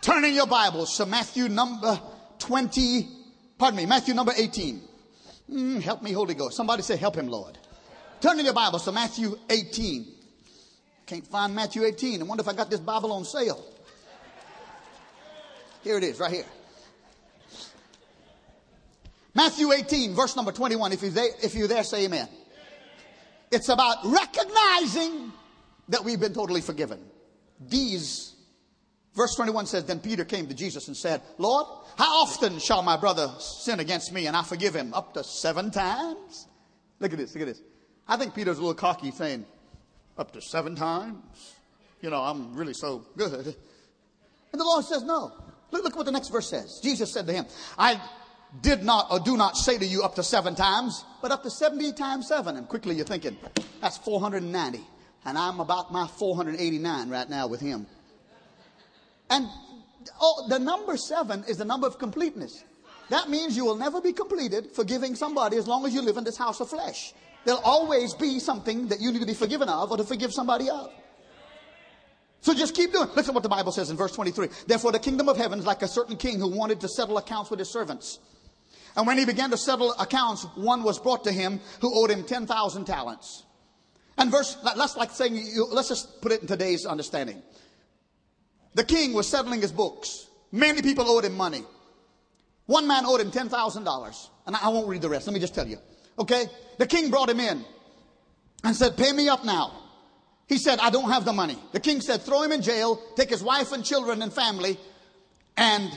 Turn 0.01 0.25
in 0.25 0.33
your 0.33 0.47
Bibles 0.47 0.97
to 0.97 1.05
Matthew 1.05 1.51
number 1.51 2.01
20, 2.39 3.07
pardon 3.59 3.77
me, 3.77 3.85
Matthew 3.85 4.15
number 4.15 4.33
18. 4.35 4.81
Mm, 5.53 5.83
help 5.83 6.03
me, 6.03 6.13
Holy 6.13 6.33
Ghost. 6.33 6.57
Somebody 6.57 6.83
say, 6.83 6.97
Help 6.97 7.15
him, 7.15 7.29
Lord. 7.29 7.59
Turn 8.23 8.39
in 8.39 8.47
your 8.47 8.55
Bibles 8.55 8.85
to 8.87 8.93
Matthew 8.93 9.37
18. 9.51 10.07
Can't 11.05 11.27
find 11.27 11.55
Matthew 11.55 11.85
18. 11.85 12.23
I 12.23 12.25
wonder 12.25 12.41
if 12.41 12.49
I 12.49 12.55
got 12.55 12.71
this 12.71 12.81
Bible 12.81 13.13
on 13.13 13.27
sale. 13.27 13.63
Here 15.85 15.99
it 15.99 16.05
is, 16.05 16.19
right 16.19 16.33
here. 16.33 16.47
Matthew 19.35 19.73
18, 19.73 20.15
verse 20.15 20.37
number 20.37 20.53
21. 20.53 20.93
If 20.93 21.03
you're 21.03 21.11
there, 21.11 21.31
if 21.43 21.55
you're 21.55 21.69
there 21.69 21.85
say 21.85 22.05
amen. 22.05 22.29
It's 23.51 23.69
about 23.69 23.99
recognizing 24.05 25.33
that 25.89 26.05
we've 26.05 26.21
been 26.21 26.35
totally 26.35 26.61
forgiven. 26.61 27.01
These, 27.61 28.35
verse 29.15 29.35
21 29.35 29.67
says, 29.67 29.85
Then 29.85 30.01
Peter 30.01 30.25
came 30.25 30.47
to 30.49 30.55
Jesus 30.55 30.89
and 30.89 30.97
said, 30.97 31.23
Lord, 31.39 31.67
how 31.97 32.23
often 32.23 32.59
shall 32.59 32.83
my 32.83 32.97
brother 32.97 33.33
sin 33.39 33.81
against 33.81 34.13
me 34.13 34.27
and 34.27 34.37
I 34.37 34.43
forgive 34.43 34.75
him? 34.75 34.93
Up 34.93 35.15
to 35.15 35.25
seven 35.25 35.71
times? 35.71 36.47
Look 37.01 37.13
at 37.13 37.19
this, 37.19 37.35
look 37.35 37.43
at 37.43 37.49
this. 37.49 37.63
I 38.07 38.17
think 38.17 38.35
Peter's 38.35 38.59
a 38.59 38.61
little 38.61 38.75
cocky 38.75 39.11
saying, 39.11 39.47
Up 40.17 40.33
to 40.33 40.43
seven 40.43 40.75
times? 40.75 41.55
You 42.01 42.11
know, 42.11 42.23
I'm 42.23 42.55
really 42.55 42.75
so 42.75 43.05
good. 43.17 43.57
And 44.53 44.61
the 44.61 44.65
Lord 44.65 44.85
says, 44.85 45.03
No. 45.03 45.33
Look, 45.71 45.85
look 45.85 45.97
what 45.97 46.07
the 46.07 46.13
next 46.13 46.29
verse 46.29 46.49
says. 46.49 46.81
Jesus 46.83 47.13
said 47.13 47.27
to 47.27 47.33
him, 47.33 47.45
I 47.77 48.01
did 48.61 48.83
not 48.83 49.07
or 49.11 49.21
do 49.21 49.37
not 49.37 49.57
say 49.57 49.79
to 49.79 49.87
you 49.87 50.03
up 50.03 50.15
to 50.15 50.23
seven 50.23 50.55
times, 50.55 51.05
but 51.21 51.31
up 51.31 51.43
to 51.43 51.51
70 51.51 51.93
times 51.93 52.29
seven. 52.29 52.57
And 52.57 52.69
quickly 52.69 52.95
you're 52.95 53.05
thinking, 53.05 53.37
that's 53.81 53.99
490. 53.99 54.81
And 55.25 55.37
I'm 55.39 55.61
about 55.61 55.93
my 55.93 56.07
489 56.07 57.11
right 57.11 57.29
now 57.29 57.47
with 57.47 57.61
him. 57.61 57.87
And 59.31 59.47
oh, 60.21 60.47
the 60.49 60.59
number 60.59 60.97
seven 60.97 61.45
is 61.49 61.59
the 61.59 61.65
number 61.65 61.87
of 61.87 61.99
completeness. 61.99 62.65
That 63.11 63.29
means 63.29 63.57
you 63.57 63.65
will 63.65 63.77
never 63.77 64.01
be 64.01 64.13
completed 64.13 64.73
forgiving 64.73 65.15
somebody 65.15 65.57
as 65.57 65.67
long 65.67 65.87
as 65.87 65.95
you 65.95 66.03
live 66.03 66.17
in 66.17 66.25
this 66.25 66.37
house 66.37 66.61
of 66.61 66.69
flesh. 66.69 67.13
There'll 67.45 67.61
always 67.61 68.15
be 68.15 68.39
something 68.39 68.89
that 68.89 69.01
you 69.01 69.13
need 69.13 69.21
to 69.21 69.27
be 69.27 69.35
forgiven 69.35 69.69
of 69.69 69.91
or 69.91 69.97
to 69.97 70.05
forgive 70.05 70.33
somebody 70.33 70.69
of. 70.69 70.93
So 72.41 72.55
just 72.55 72.75
keep 72.75 72.93
doing. 72.93 73.09
Listen 73.09 73.27
to 73.27 73.33
what 73.33 73.43
the 73.43 73.49
Bible 73.49 73.73
says 73.73 73.91
in 73.91 73.97
verse 73.97 74.13
23. 74.13 74.49
Therefore, 74.67 74.93
the 74.93 74.99
kingdom 74.99 75.29
of 75.29 75.37
heaven 75.37 75.59
is 75.59 75.67
like 75.67 75.83
a 75.83 75.89
certain 75.89 76.17
king 76.17 76.39
who 76.39 76.49
wanted 76.49 76.81
to 76.81 76.89
settle 76.89 77.19
accounts 77.19 77.51
with 77.51 77.59
his 77.59 77.69
servants. 77.69 78.21
And 78.99 79.07
when 79.07 79.17
he 79.17 79.25
began 79.25 79.51
to 79.51 79.57
settle 79.57 79.93
accounts, 79.93 80.43
one 80.57 80.83
was 80.83 80.99
brought 80.99 81.23
to 81.23 81.33
him 81.33 81.61
who 81.81 81.95
owed 81.95 82.11
him 82.11 82.25
10,000 82.25 82.85
talents. 82.85 83.45
And 84.19 84.29
verse, 84.29 84.57
that's 84.65 84.97
like 84.97 85.13
saying, 85.13 85.41
let's 85.71 85.87
just 85.87 86.21
put 86.21 86.33
it 86.33 86.41
in 86.41 86.49
today's 86.49 86.85
understanding. 86.85 87.41
The 88.75 88.83
king 88.83 89.13
was 89.13 89.29
settling 89.29 89.61
his 89.61 89.71
books. 89.71 90.27
Many 90.51 90.83
people 90.83 91.09
owed 91.09 91.25
him 91.25 91.37
money. 91.37 91.63
One 92.67 92.89
man 92.89 93.07
owed 93.07 93.21
him 93.21 93.31
$10,000. 93.31 94.29
And 94.49 94.57
I 94.57 94.69
won't 94.69 94.89
read 94.89 95.01
the 95.01 95.09
rest. 95.09 95.29
Let 95.29 95.35
me 95.35 95.39
just 95.39 95.55
tell 95.55 95.69
you. 95.69 95.79
Okay? 96.19 96.47
The 96.79 96.87
king 96.87 97.09
brought 97.09 97.31
him 97.31 97.39
in 97.39 97.65
and 98.65 98.75
said, 98.75 98.97
Pay 98.97 99.13
me 99.13 99.29
up 99.29 99.45
now. 99.45 99.81
He 100.49 100.59
said, 100.59 100.81
I 100.81 100.91
don't 100.91 101.11
have 101.11 101.25
the 101.25 101.33
money. 101.33 101.57
The 101.71 101.79
king 101.79 102.01
said, 102.01 102.23
Throw 102.23 102.43
him 102.43 102.51
in 102.51 102.63
jail, 102.63 103.01
take 103.15 103.31
his 103.31 103.45
wife 103.45 103.71
and 103.71 103.85
children 103.85 104.23
and 104.23 104.33
family, 104.33 104.77
and 105.57 105.97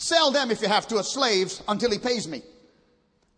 sell 0.00 0.30
them 0.30 0.50
if 0.50 0.62
you 0.62 0.68
have 0.68 0.88
to 0.88 0.98
as 0.98 1.12
slaves 1.12 1.62
until 1.68 1.90
he 1.90 1.98
pays 1.98 2.26
me. 2.26 2.42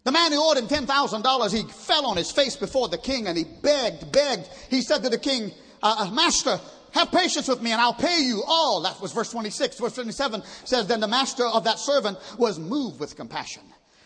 The 0.05 0.13
man 0.13 0.33
who 0.33 0.43
owed 0.43 0.57
him 0.57 0.67
$10,000, 0.67 1.53
he 1.53 1.63
fell 1.69 2.07
on 2.07 2.17
his 2.17 2.31
face 2.31 2.57
before 2.57 2.89
the 2.89 2.99
king 2.99 3.27
and 3.27 3.37
he 3.37 3.45
begged, 3.45 4.11
begged. 4.11 4.49
He 4.69 4.83
said 4.83 5.03
to 5.05 5.09
the 5.09 5.19
king, 5.19 5.53
uh, 5.83 5.97
uh, 5.99 6.11
Master, 6.11 6.61
have 6.93 7.11
patience 7.11 7.49
with 7.49 7.63
me 7.63 7.73
and 7.73 7.81
I'll 7.81 7.95
pay 7.95 8.21
you 8.21 8.43
all. 8.47 8.83
That 8.83 9.01
was 9.01 9.13
verse 9.13 9.31
26. 9.31 9.79
Verse 9.79 9.95
27 9.95 10.43
says, 10.65 10.87
Then 10.87 11.01
the 11.01 11.09
master 11.09 11.47
of 11.47 11.65
that 11.65 11.79
servant 11.79 12.19
was 12.37 12.59
moved 12.59 13.01
with 13.01 13.17
compassion, 13.17 13.63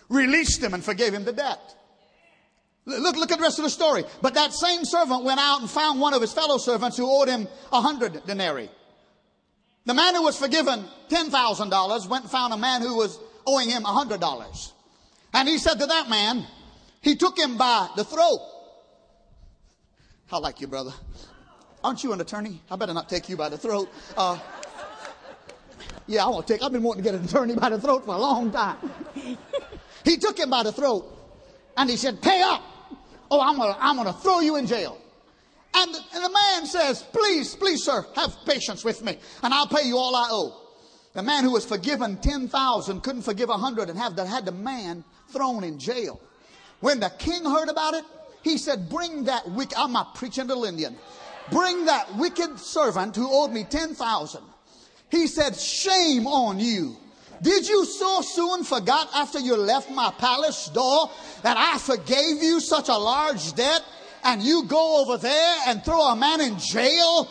released 0.08 0.62
him 0.62 0.74
and 0.74 0.84
forgave 0.84 1.14
him 1.14 1.24
the 1.24 1.32
debt. 1.32 1.74
Look, 2.84 3.16
look 3.16 3.32
at 3.32 3.38
the 3.38 3.42
rest 3.42 3.58
of 3.58 3.64
the 3.64 3.70
story. 3.70 4.04
But 4.22 4.34
that 4.34 4.52
same 4.52 4.84
servant 4.84 5.24
went 5.24 5.40
out 5.40 5.60
and 5.60 5.68
found 5.68 6.00
one 6.00 6.14
of 6.14 6.20
his 6.20 6.32
fellow 6.32 6.58
servants 6.58 6.96
who 6.96 7.10
owed 7.10 7.28
him 7.28 7.48
a 7.72 7.80
hundred 7.80 8.24
denarii. 8.26 8.70
The 9.86 9.94
man 9.94 10.16
who 10.16 10.22
was 10.24 10.36
forgiven 10.36 10.84
$10,000 11.08 12.08
went 12.08 12.24
and 12.24 12.30
found 12.30 12.52
a 12.52 12.56
man 12.56 12.82
who 12.82 12.96
was 12.96 13.18
owing 13.46 13.70
him 13.70 13.84
a 13.84 13.92
hundred 13.92 14.20
dollars. 14.20 14.72
And 15.32 15.48
he 15.48 15.58
said 15.58 15.78
to 15.78 15.86
that 15.86 16.10
man, 16.10 16.44
he 17.00 17.14
took 17.14 17.38
him 17.38 17.56
by 17.56 17.88
the 17.96 18.04
throat. 18.04 18.40
I 20.30 20.38
like 20.38 20.60
you, 20.60 20.66
brother. 20.66 20.92
Aren't 21.84 22.02
you 22.02 22.12
an 22.12 22.20
attorney? 22.20 22.60
I 22.68 22.74
better 22.74 22.94
not 22.94 23.08
take 23.08 23.28
you 23.28 23.36
by 23.36 23.48
the 23.48 23.58
throat. 23.58 23.88
Uh, 24.16 24.38
yeah, 26.08 26.24
I 26.24 26.28
want 26.30 26.48
to 26.48 26.52
take, 26.52 26.64
I've 26.64 26.72
been 26.72 26.82
wanting 26.82 27.04
to 27.04 27.10
get 27.10 27.18
an 27.18 27.24
attorney 27.24 27.54
by 27.54 27.68
the 27.68 27.80
throat 27.80 28.04
for 28.04 28.14
a 28.14 28.18
long 28.18 28.50
time. 28.50 28.76
he 30.04 30.16
took 30.16 30.36
him 30.36 30.50
by 30.50 30.64
the 30.64 30.72
throat 30.72 31.04
and 31.76 31.88
he 31.88 31.96
said, 31.96 32.20
pay 32.20 32.42
up. 32.42 32.62
Oh, 33.30 33.40
I'm 33.40 33.56
gonna, 33.56 33.76
I'm 33.78 33.96
gonna 33.96 34.12
throw 34.12 34.40
you 34.40 34.56
in 34.56 34.66
jail. 34.66 34.98
And 35.78 35.94
the, 35.94 36.00
and 36.14 36.24
the 36.24 36.30
man 36.30 36.66
says, 36.66 37.02
please, 37.02 37.54
please, 37.54 37.84
sir, 37.84 38.06
have 38.14 38.34
patience 38.46 38.82
with 38.82 39.04
me 39.04 39.18
and 39.42 39.52
I'll 39.52 39.66
pay 39.66 39.86
you 39.86 39.98
all 39.98 40.16
I 40.16 40.28
owe. 40.30 40.62
The 41.12 41.22
man 41.22 41.44
who 41.44 41.52
was 41.52 41.66
forgiven 41.66 42.16
10,000 42.16 43.00
couldn't 43.02 43.22
forgive 43.22 43.50
100 43.50 43.90
and 43.90 43.98
have 43.98 44.16
the, 44.16 44.24
had 44.24 44.46
the 44.46 44.52
man 44.52 45.04
thrown 45.28 45.64
in 45.64 45.78
jail. 45.78 46.20
When 46.80 47.00
the 47.00 47.10
king 47.18 47.44
heard 47.44 47.68
about 47.68 47.94
it, 47.94 48.04
he 48.42 48.56
said, 48.56 48.88
bring 48.88 49.24
that 49.24 49.50
wicked, 49.50 49.76
I'm 49.76 49.92
not 49.92 50.14
preaching 50.14 50.48
to 50.48 50.64
Indian. 50.64 50.96
Bring 51.50 51.84
that 51.86 52.16
wicked 52.16 52.58
servant 52.58 53.14
who 53.14 53.28
owed 53.30 53.52
me 53.52 53.64
10,000. 53.64 54.42
He 55.10 55.26
said, 55.26 55.56
shame 55.56 56.26
on 56.26 56.58
you. 56.58 56.96
Did 57.42 57.68
you 57.68 57.84
so 57.84 58.22
soon 58.22 58.64
forgot 58.64 59.10
after 59.14 59.38
you 59.38 59.56
left 59.56 59.90
my 59.90 60.10
palace 60.18 60.68
door 60.68 61.10
that 61.42 61.56
I 61.58 61.78
forgave 61.78 62.42
you 62.42 62.60
such 62.60 62.88
a 62.88 62.96
large 62.96 63.54
debt 63.54 63.82
and 64.26 64.42
you 64.42 64.64
go 64.64 65.02
over 65.02 65.16
there 65.16 65.56
and 65.66 65.84
throw 65.84 66.02
a 66.08 66.16
man 66.16 66.40
in 66.40 66.58
jail 66.58 67.30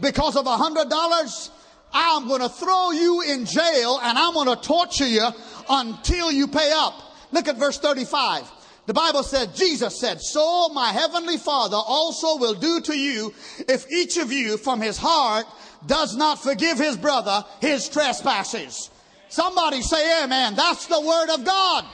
because 0.00 0.36
of 0.36 0.46
a 0.46 0.56
hundred 0.56 0.88
dollars? 0.88 1.50
I'm 1.92 2.28
going 2.28 2.40
to 2.40 2.48
throw 2.48 2.90
you 2.90 3.22
in 3.22 3.46
jail 3.46 3.98
and 4.02 4.18
I'm 4.18 4.34
going 4.34 4.54
to 4.54 4.62
torture 4.62 5.06
you 5.06 5.26
until 5.68 6.30
you 6.30 6.46
pay 6.46 6.72
up. 6.74 6.94
Look 7.32 7.48
at 7.48 7.56
verse 7.56 7.78
35. 7.78 8.50
The 8.86 8.94
Bible 8.94 9.24
said, 9.24 9.56
Jesus 9.56 9.98
said, 9.98 10.20
so 10.20 10.68
my 10.68 10.90
heavenly 10.90 11.38
father 11.38 11.76
also 11.76 12.36
will 12.36 12.54
do 12.54 12.80
to 12.82 12.96
you 12.96 13.34
if 13.68 13.90
each 13.90 14.16
of 14.16 14.30
you 14.30 14.56
from 14.56 14.80
his 14.80 14.96
heart 14.96 15.46
does 15.86 16.16
not 16.16 16.40
forgive 16.40 16.78
his 16.78 16.96
brother 16.96 17.44
his 17.60 17.88
trespasses. 17.88 18.90
Somebody 19.28 19.82
say 19.82 20.22
amen. 20.22 20.54
That's 20.54 20.86
the 20.86 21.00
word 21.00 21.30
of 21.30 21.44
God. 21.44 21.84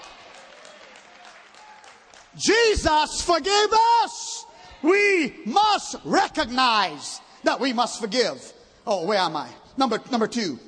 Jesus 2.36 3.22
forgave 3.22 3.72
us. 4.04 4.41
We 4.82 5.34
must 5.44 5.96
recognize 6.04 7.20
that 7.44 7.60
we 7.60 7.72
must 7.72 8.00
forgive. 8.00 8.52
Oh, 8.86 9.06
where 9.06 9.18
am 9.18 9.36
I? 9.36 9.48
Number, 9.76 10.00
number 10.10 10.26
two, 10.26 10.58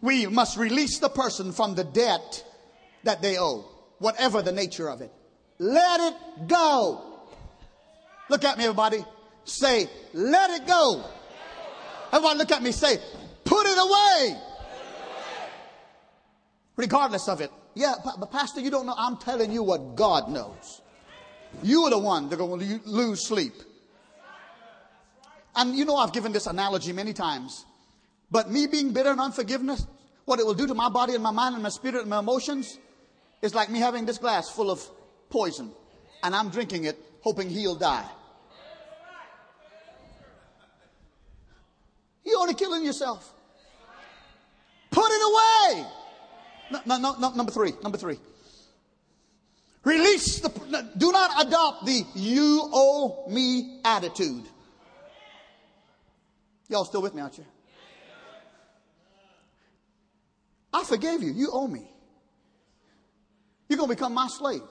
we 0.00 0.26
must 0.26 0.56
release 0.56 0.98
the 0.98 1.08
person 1.08 1.52
from 1.52 1.74
the 1.74 1.84
debt 1.84 2.44
that 3.04 3.22
they 3.22 3.38
owe, 3.38 3.64
whatever 3.98 4.42
the 4.42 4.52
nature 4.52 4.88
of 4.88 5.00
it. 5.00 5.12
Let 5.58 6.00
it 6.00 6.48
go. 6.48 7.02
Look 8.28 8.44
at 8.44 8.58
me, 8.58 8.64
everybody. 8.64 9.04
Say, 9.44 9.88
let 10.12 10.50
it 10.50 10.66
go. 10.66 11.04
Everybody 12.12 12.38
look 12.38 12.52
at 12.52 12.62
me. 12.62 12.72
Say, 12.72 12.98
put 13.44 13.66
it 13.66 13.78
away 13.78 14.40
regardless 16.76 17.28
of 17.28 17.40
it. 17.40 17.50
Yeah, 17.74 17.94
but 18.04 18.30
Pastor, 18.30 18.60
you 18.60 18.70
don't 18.70 18.86
know. 18.86 18.94
I'm 18.96 19.16
telling 19.16 19.50
you 19.50 19.62
what 19.62 19.96
God 19.96 20.28
knows. 20.28 20.81
You 21.62 21.82
are 21.82 21.90
the 21.90 21.98
one 21.98 22.28
that 22.28 22.36
going 22.36 22.60
to 22.60 22.80
lose 22.84 23.26
sleep. 23.26 23.54
And 25.54 25.76
you 25.76 25.84
know, 25.84 25.96
I've 25.96 26.12
given 26.12 26.32
this 26.32 26.46
analogy 26.46 26.92
many 26.92 27.12
times. 27.12 27.64
But 28.30 28.50
me 28.50 28.66
being 28.66 28.92
bitter 28.92 29.10
and 29.10 29.20
unforgiveness 29.20 29.86
what 30.24 30.38
it 30.38 30.46
will 30.46 30.54
do 30.54 30.66
to 30.66 30.74
my 30.74 30.88
body 30.88 31.14
and 31.14 31.22
my 31.22 31.30
mind 31.30 31.54
and 31.54 31.62
my 31.62 31.68
spirit 31.68 32.00
and 32.00 32.10
my 32.10 32.20
emotions 32.20 32.78
is 33.42 33.54
like 33.54 33.70
me 33.70 33.80
having 33.80 34.06
this 34.06 34.18
glass 34.18 34.48
full 34.48 34.70
of 34.70 34.80
poison 35.30 35.70
and 36.22 36.34
I'm 36.34 36.48
drinking 36.48 36.84
it 36.84 36.98
hoping 37.22 37.50
he'll 37.50 37.74
die. 37.74 38.08
You're 42.24 42.38
only 42.38 42.54
killing 42.54 42.84
yourself. 42.84 43.32
Put 44.90 45.10
it 45.10 45.22
away. 45.74 45.86
No, 46.86 46.96
no, 46.96 47.16
no, 47.18 47.34
number 47.34 47.52
three. 47.52 47.72
Number 47.82 47.98
three. 47.98 48.18
Release 49.84 50.40
the, 50.40 50.88
do 50.96 51.10
not 51.10 51.46
adopt 51.46 51.86
the 51.86 52.04
you 52.14 52.68
owe 52.72 53.26
me 53.28 53.80
attitude. 53.84 54.44
Y'all 56.68 56.84
still 56.84 57.02
with 57.02 57.14
me, 57.14 57.20
aren't 57.20 57.38
you? 57.38 57.44
I 60.72 60.84
forgave 60.84 61.22
you. 61.22 61.32
You 61.32 61.50
owe 61.52 61.66
me. 61.66 61.90
You're 63.68 63.76
going 63.76 63.90
to 63.90 63.94
become 63.94 64.14
my 64.14 64.28
slave. 64.28 64.62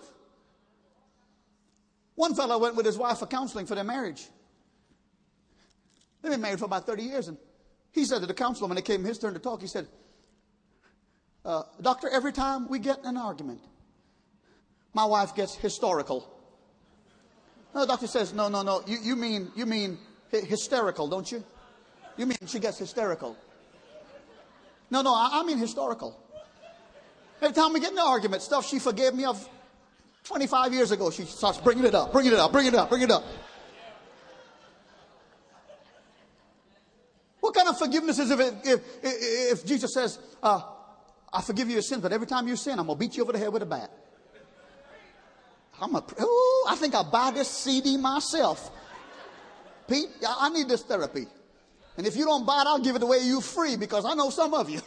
One 2.15 2.33
fellow 2.33 2.57
went 2.57 2.75
with 2.75 2.85
his 2.85 2.97
wife 2.97 3.19
for 3.19 3.27
counseling 3.27 3.65
for 3.65 3.75
their 3.75 3.83
marriage. 3.83 4.27
They've 6.21 6.31
been 6.31 6.41
married 6.41 6.59
for 6.59 6.65
about 6.65 6.85
30 6.85 7.03
years. 7.03 7.27
And 7.27 7.37
he 7.91 8.05
said 8.05 8.19
to 8.21 8.27
the 8.27 8.33
counselor, 8.33 8.67
when 8.67 8.77
it 8.77 8.85
came 8.85 9.03
his 9.03 9.17
turn 9.17 9.33
to 9.33 9.39
talk, 9.39 9.61
he 9.61 9.67
said, 9.67 9.87
uh, 11.43 11.63
Doctor, 11.81 12.09
every 12.09 12.31
time 12.31 12.67
we 12.67 12.79
get 12.79 12.99
in 12.99 13.05
an 13.05 13.17
argument, 13.17 13.61
my 14.93 15.05
wife 15.05 15.35
gets 15.35 15.55
historical. 15.55 16.27
No, 17.73 17.81
the 17.81 17.87
doctor 17.87 18.07
says, 18.07 18.33
no, 18.33 18.49
no, 18.49 18.61
no. 18.63 18.83
You, 18.85 18.97
you 19.01 19.15
mean, 19.15 19.51
you 19.55 19.65
mean 19.65 19.97
hysterical, 20.29 21.07
don't 21.07 21.31
you? 21.31 21.43
You 22.17 22.25
mean 22.25 22.37
she 22.45 22.59
gets 22.59 22.77
hysterical. 22.77 23.37
No, 24.89 25.01
no, 25.01 25.13
I, 25.13 25.39
I 25.39 25.43
mean 25.43 25.57
historical. 25.57 26.17
Every 27.41 27.55
time 27.55 27.73
we 27.73 27.79
get 27.79 27.93
in 27.93 27.97
an 27.97 28.05
argument, 28.05 28.41
stuff 28.41 28.67
she 28.67 28.77
forgave 28.77 29.13
me 29.15 29.23
of 29.25 29.47
25 30.25 30.73
years 30.73 30.91
ago, 30.91 31.09
she 31.09 31.23
starts 31.23 31.57
bringing 31.57 31.85
it 31.85 31.95
up, 31.95 32.11
bringing 32.11 32.33
it 32.33 32.39
up, 32.39 32.51
bringing 32.51 32.73
it 32.73 32.77
up, 32.77 32.89
bringing 32.89 33.07
it 33.07 33.11
up. 33.11 33.23
What 37.39 37.55
kind 37.55 37.67
of 37.69 37.79
forgiveness 37.79 38.19
is 38.19 38.29
if, 38.29 38.39
if, 38.63 38.81
if 39.03 39.65
Jesus 39.65 39.93
says, 39.93 40.19
uh, 40.43 40.61
I 41.33 41.41
forgive 41.41 41.67
you 41.67 41.73
your 41.73 41.81
sins, 41.81 42.01
but 42.01 42.11
every 42.13 42.27
time 42.27 42.47
you 42.47 42.55
sin, 42.55 42.77
I'm 42.77 42.85
going 42.85 42.97
to 42.97 42.99
beat 42.99 43.17
you 43.17 43.23
over 43.23 43.31
the 43.31 43.39
head 43.39 43.51
with 43.51 43.63
a 43.63 43.65
bat? 43.65 43.89
I'm 45.81 45.95
a, 45.95 46.03
ooh, 46.21 46.65
I 46.67 46.75
think 46.75 46.93
I'll 46.93 47.09
buy 47.09 47.31
this 47.31 47.49
CD 47.49 47.97
myself. 47.97 48.71
Pete, 49.87 50.09
I 50.25 50.49
need 50.49 50.69
this 50.69 50.83
therapy. 50.83 51.25
And 51.97 52.05
if 52.05 52.15
you 52.15 52.25
don't 52.25 52.45
buy 52.45 52.61
it, 52.61 52.67
I'll 52.67 52.79
give 52.79 52.95
it 52.95 53.03
away 53.03 53.19
to 53.19 53.25
you 53.25 53.41
free 53.41 53.75
because 53.75 54.05
I 54.05 54.13
know 54.13 54.29
some 54.29 54.53
of 54.53 54.69
you. 54.69 54.81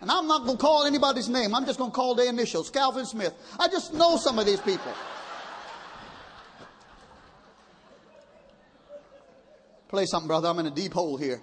And 0.00 0.10
I'm 0.10 0.28
not 0.28 0.44
going 0.44 0.58
to 0.58 0.62
call 0.62 0.84
anybody's 0.84 1.28
name. 1.28 1.54
I'm 1.54 1.64
just 1.64 1.78
going 1.78 1.90
to 1.90 1.94
call 1.94 2.14
their 2.14 2.28
initials, 2.28 2.70
Calvin 2.70 3.06
Smith. 3.06 3.32
I 3.58 3.68
just 3.68 3.94
know 3.94 4.18
some 4.18 4.38
of 4.38 4.44
these 4.44 4.60
people. 4.60 4.92
Play 9.88 10.04
something, 10.04 10.28
brother. 10.28 10.48
I'm 10.48 10.58
in 10.58 10.66
a 10.66 10.70
deep 10.70 10.92
hole 10.92 11.16
here. 11.16 11.40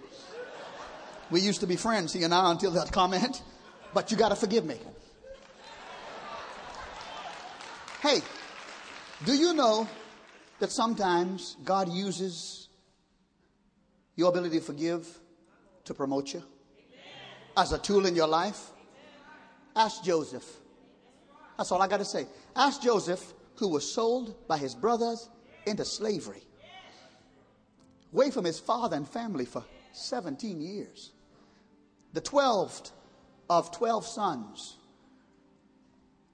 We 1.32 1.42
used 1.42 1.62
to 1.62 1.68
be 1.68 1.76
friends, 1.76 2.14
he 2.14 2.24
and 2.24 2.34
I, 2.34 2.52
until 2.52 2.72
that 2.72 2.92
comment. 2.92 3.42
But 3.94 4.12
you 4.12 4.18
got 4.18 4.30
to 4.30 4.36
forgive 4.36 4.66
me. 4.66 4.78
Hey, 8.04 8.20
do 9.24 9.34
you 9.34 9.54
know 9.54 9.88
that 10.60 10.74
sometimes 10.74 11.56
God 11.64 11.88
uses 11.88 12.68
your 14.18 14.28
ability 14.28 14.60
to 14.60 14.66
forgive 14.66 15.08
to 15.86 15.94
promote 15.94 16.34
you 16.34 16.44
as 17.56 17.72
a 17.72 17.78
tool 17.78 18.06
in 18.06 18.14
your 18.14 18.28
life? 18.28 18.72
Ask 19.74 20.04
Joseph. 20.04 20.44
That's 21.56 21.72
all 21.72 21.82
I 21.82 21.88
got 21.88 22.00
to 22.00 22.06
say. 22.06 22.28
Ask 22.58 22.82
Joseph, 22.82 23.24
who 23.56 23.70
was 23.70 23.90
sold 23.90 24.50
by 24.50 24.58
his 24.58 24.76
brothers 24.76 25.30
into 25.66 25.86
slavery, 25.86 26.44
away 28.12 28.32
from 28.32 28.44
his 28.44 28.60
father 28.60 28.98
and 28.98 29.08
family 29.08 29.46
for 29.46 29.64
17 29.94 30.60
years. 30.60 31.14
The 32.12 32.20
12th 32.20 32.92
of 33.50 33.72
12 33.72 34.06
sons 34.06 34.76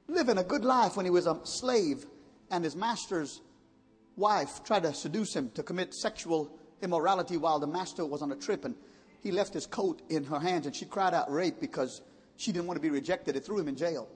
living 0.09 0.37
a 0.37 0.43
good 0.43 0.65
life 0.65 0.95
when 0.97 1.05
he 1.05 1.09
was 1.09 1.27
a 1.27 1.39
slave 1.43 2.05
and 2.51 2.63
his 2.63 2.75
master's 2.75 3.41
wife 4.15 4.63
tried 4.63 4.83
to 4.83 4.93
seduce 4.93 5.35
him 5.35 5.49
to 5.51 5.63
commit 5.63 5.93
sexual 5.93 6.51
immorality 6.81 7.37
while 7.37 7.59
the 7.59 7.67
master 7.67 8.05
was 8.05 8.21
on 8.21 8.31
a 8.31 8.35
trip 8.35 8.65
and 8.65 8.75
he 9.21 9.31
left 9.31 9.53
his 9.53 9.65
coat 9.65 10.01
in 10.09 10.23
her 10.23 10.39
hands 10.39 10.65
and 10.65 10.75
she 10.75 10.85
cried 10.85 11.13
out 11.13 11.31
rape 11.31 11.59
because 11.59 12.01
she 12.37 12.51
didn't 12.51 12.67
want 12.67 12.77
to 12.77 12.81
be 12.81 12.89
rejected. 12.89 13.35
It 13.35 13.45
threw 13.45 13.59
him 13.59 13.67
in 13.67 13.75
jail. 13.75 14.07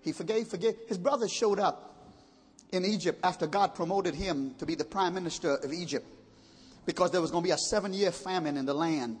He 0.00 0.12
forgave, 0.12 0.48
forgave. 0.48 0.76
His 0.88 0.98
brothers 0.98 1.32
showed 1.32 1.58
up 1.58 1.94
in 2.70 2.84
Egypt 2.84 3.18
after 3.22 3.46
God 3.46 3.74
promoted 3.74 4.14
him 4.14 4.54
to 4.58 4.66
be 4.66 4.74
the 4.74 4.84
prime 4.84 5.14
minister 5.14 5.56
of 5.56 5.72
Egypt 5.72 6.06
because 6.84 7.10
there 7.10 7.20
was 7.20 7.30
going 7.30 7.42
to 7.42 7.48
be 7.48 7.52
a 7.52 7.58
seven 7.58 7.92
year 7.92 8.12
famine 8.12 8.56
in 8.56 8.66
the 8.66 8.74
land 8.74 9.18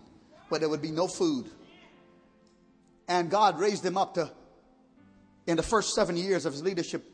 where 0.48 0.60
there 0.60 0.68
would 0.68 0.82
be 0.82 0.90
no 0.90 1.08
food. 1.08 1.50
And 3.08 3.30
God 3.30 3.58
raised 3.58 3.84
him 3.84 3.96
up 3.96 4.14
to 4.14 4.30
in 5.46 5.56
the 5.56 5.62
first 5.62 5.94
seven 5.94 6.16
years 6.16 6.46
of 6.46 6.52
his 6.52 6.62
leadership 6.62 7.04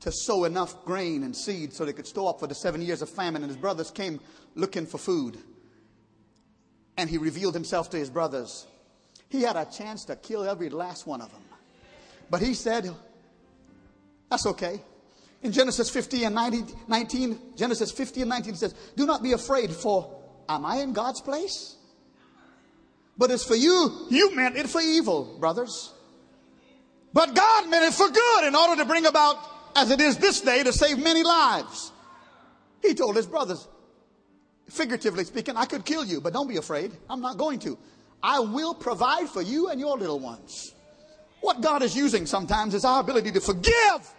to 0.00 0.12
sow 0.12 0.44
enough 0.44 0.84
grain 0.84 1.22
and 1.22 1.34
seed 1.34 1.72
so 1.72 1.84
they 1.84 1.92
could 1.92 2.06
store 2.06 2.30
up 2.30 2.40
for 2.40 2.46
the 2.46 2.54
seven 2.54 2.82
years 2.82 3.00
of 3.00 3.08
famine. 3.08 3.42
And 3.42 3.50
his 3.50 3.56
brothers 3.56 3.90
came 3.90 4.20
looking 4.54 4.86
for 4.86 4.98
food. 4.98 5.38
And 6.96 7.08
he 7.08 7.18
revealed 7.18 7.54
himself 7.54 7.90
to 7.90 7.96
his 7.96 8.10
brothers. 8.10 8.66
He 9.28 9.42
had 9.42 9.56
a 9.56 9.64
chance 9.64 10.04
to 10.06 10.16
kill 10.16 10.44
every 10.44 10.68
last 10.68 11.06
one 11.06 11.20
of 11.20 11.30
them. 11.32 11.42
But 12.30 12.42
he 12.42 12.54
said, 12.54 12.90
That's 14.30 14.46
okay. 14.46 14.80
In 15.42 15.52
Genesis 15.52 15.90
50 15.90 16.24
and 16.24 16.34
90, 16.34 16.74
19, 16.88 17.38
Genesis 17.56 17.90
50 17.90 18.22
and 18.22 18.30
19 18.30 18.54
says, 18.56 18.74
Do 18.96 19.06
not 19.06 19.22
be 19.22 19.32
afraid, 19.32 19.70
for 19.70 20.22
am 20.48 20.64
I 20.64 20.76
in 20.76 20.92
God's 20.92 21.20
place? 21.20 21.76
But 23.16 23.30
as 23.30 23.44
for 23.44 23.54
you, 23.54 24.06
you 24.10 24.34
meant 24.34 24.56
it 24.56 24.68
for 24.68 24.80
evil, 24.80 25.36
brothers. 25.38 25.92
But 27.14 27.34
God 27.34 27.70
meant 27.70 27.84
it 27.84 27.94
for 27.94 28.10
good 28.10 28.44
in 28.44 28.56
order 28.56 28.82
to 28.82 28.84
bring 28.84 29.06
about, 29.06 29.38
as 29.76 29.90
it 29.92 30.00
is 30.00 30.18
this 30.18 30.40
day, 30.40 30.64
to 30.64 30.72
save 30.72 30.98
many 30.98 31.22
lives. 31.22 31.92
He 32.82 32.92
told 32.92 33.14
his 33.14 33.26
brothers, 33.26 33.66
figuratively 34.68 35.24
speaking, 35.24 35.56
I 35.56 35.64
could 35.64 35.84
kill 35.84 36.04
you, 36.04 36.20
but 36.20 36.32
don't 36.32 36.48
be 36.48 36.56
afraid. 36.56 36.90
I'm 37.08 37.20
not 37.20 37.38
going 37.38 37.60
to. 37.60 37.78
I 38.20 38.40
will 38.40 38.74
provide 38.74 39.28
for 39.28 39.40
you 39.40 39.68
and 39.68 39.78
your 39.78 39.96
little 39.96 40.18
ones. 40.18 40.74
What 41.40 41.60
God 41.60 41.82
is 41.82 41.96
using 41.96 42.26
sometimes 42.26 42.74
is 42.74 42.84
our 42.84 43.00
ability 43.00 43.30
to 43.32 43.40
forgive 43.40 44.12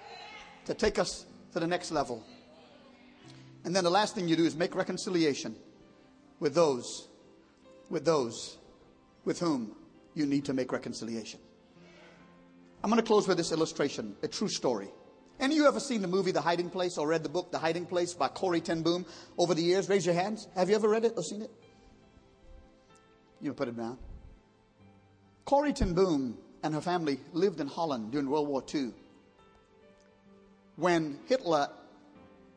to 0.65 0.73
take 0.73 0.97
us 0.97 1.25
to 1.53 1.59
the 1.59 1.67
next 1.67 1.91
level. 1.91 2.23
And 3.65 3.75
then 3.75 3.83
the 3.83 3.89
last 3.89 4.15
thing 4.15 4.29
you 4.29 4.35
do 4.35 4.45
is 4.45 4.55
make 4.55 4.73
reconciliation 4.73 5.55
with 6.39 6.55
those, 6.55 7.07
with 7.89 8.05
those 8.05 8.57
with 9.25 9.39
whom 9.39 9.75
you 10.13 10.25
need 10.25 10.45
to 10.45 10.53
make 10.53 10.71
reconciliation. 10.71 11.39
I'm 12.85 12.91
going 12.91 13.01
to 13.01 13.07
close 13.07 13.27
with 13.27 13.37
this 13.37 13.51
illustration, 13.51 14.15
a 14.21 14.27
true 14.27 14.47
story. 14.47 14.89
Any 15.39 15.55
of 15.55 15.57
you 15.57 15.67
ever 15.67 15.79
seen 15.79 16.03
the 16.03 16.07
movie 16.07 16.29
The 16.29 16.39
Hiding 16.39 16.69
Place 16.69 16.99
or 16.99 17.07
read 17.07 17.23
the 17.23 17.29
book 17.29 17.51
The 17.51 17.57
Hiding 17.57 17.87
Place 17.87 18.13
by 18.13 18.27
Corrie 18.27 18.61
ten 18.61 18.83
Boom 18.83 19.07
over 19.39 19.55
the 19.55 19.63
years? 19.63 19.89
Raise 19.89 20.05
your 20.05 20.13
hands. 20.13 20.47
Have 20.55 20.69
you 20.69 20.75
ever 20.75 20.87
read 20.87 21.03
it 21.03 21.13
or 21.17 21.23
seen 21.23 21.41
it? 21.41 21.49
You 23.41 23.55
put 23.55 23.69
it 23.69 23.75
down. 23.75 23.97
Corrie 25.45 25.73
ten 25.73 25.95
Boom 25.95 26.37
and 26.61 26.75
her 26.75 26.79
family 26.79 27.19
lived 27.33 27.59
in 27.59 27.65
Holland 27.65 28.11
during 28.11 28.29
World 28.29 28.47
War 28.47 28.63
II 28.71 28.91
when 30.75 31.17
Hitler 31.25 31.69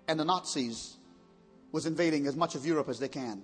and 0.09 0.21
the 0.21 0.27
Nazis 0.27 0.99
was 1.73 1.87
invading 1.87 2.27
as 2.27 2.37
much 2.37 2.55
of 2.55 2.67
Europe 2.67 2.91
as 2.91 2.99
they 2.99 3.09
can, 3.09 3.41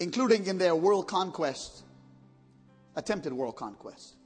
including 0.00 0.48
in 0.48 0.58
their 0.58 0.74
world 0.74 1.06
conquest, 1.06 1.84
attempted 2.96 3.32
world 3.32 3.54
conquest. 3.54 4.16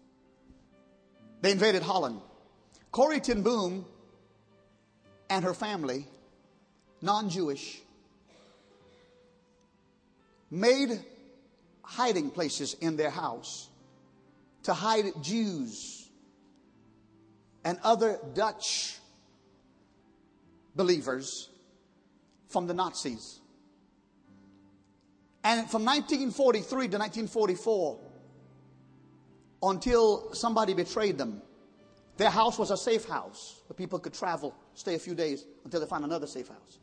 They 1.45 1.53
invaded 1.53 1.83
Holland. 1.83 2.23
Corrie 2.91 3.21
ten 3.21 3.43
Boom 3.43 3.85
and 5.29 5.45
her 5.45 5.53
family, 5.53 6.07
non 7.03 7.29
Jewish, 7.29 7.83
made 10.51 11.05
hiding 11.83 12.31
places 12.31 12.73
in 12.81 12.97
their 12.97 13.11
house 13.11 13.69
to 14.63 14.73
hide 14.73 15.13
Jews 15.21 16.09
and 17.63 17.79
other 17.85 18.19
Dutch 18.33 18.97
believers 20.75 21.51
from 22.49 22.67
the 22.67 22.73
Nazis. 22.73 23.39
And 25.45 25.69
from 25.71 25.85
1943 25.85 26.89
to 26.89 26.97
1944, 26.97 28.04
until 29.71 30.33
somebody 30.35 30.75
betrayed 30.75 31.19
them. 31.19 31.43
Their 32.17 32.31
house 32.31 32.59
was 32.59 32.71
a 32.71 32.77
safe 32.77 33.07
house 33.07 33.63
where 33.67 33.75
people 33.75 33.99
could 33.99 34.15
travel, 34.15 34.55
stay 34.75 34.95
a 34.95 34.99
few 34.99 35.15
days 35.15 35.45
until 35.65 35.81
they 35.81 35.87
found 35.87 36.05
another 36.05 36.27
safe 36.27 36.49
house. 36.49 36.79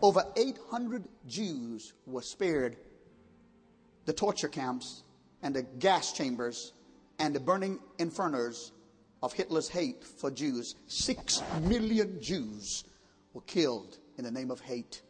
Over 0.00 0.24
800 0.36 1.04
Jews 1.26 1.92
were 2.06 2.22
spared 2.22 2.76
the 4.06 4.12
torture 4.12 4.48
camps 4.48 5.02
and 5.42 5.54
the 5.54 5.62
gas 5.62 6.12
chambers 6.12 6.72
and 7.18 7.34
the 7.34 7.40
burning 7.40 7.78
infernos 7.98 8.70
of 9.22 9.32
Hitler's 9.32 9.68
hate 9.68 10.04
for 10.04 10.30
Jews. 10.30 10.74
Six 10.86 11.42
million 11.62 12.20
Jews 12.20 12.84
were 13.32 13.42
killed 13.42 13.98
in 14.18 14.24
the 14.24 14.30
name 14.30 14.50
of 14.50 14.60
hate. 14.60 15.02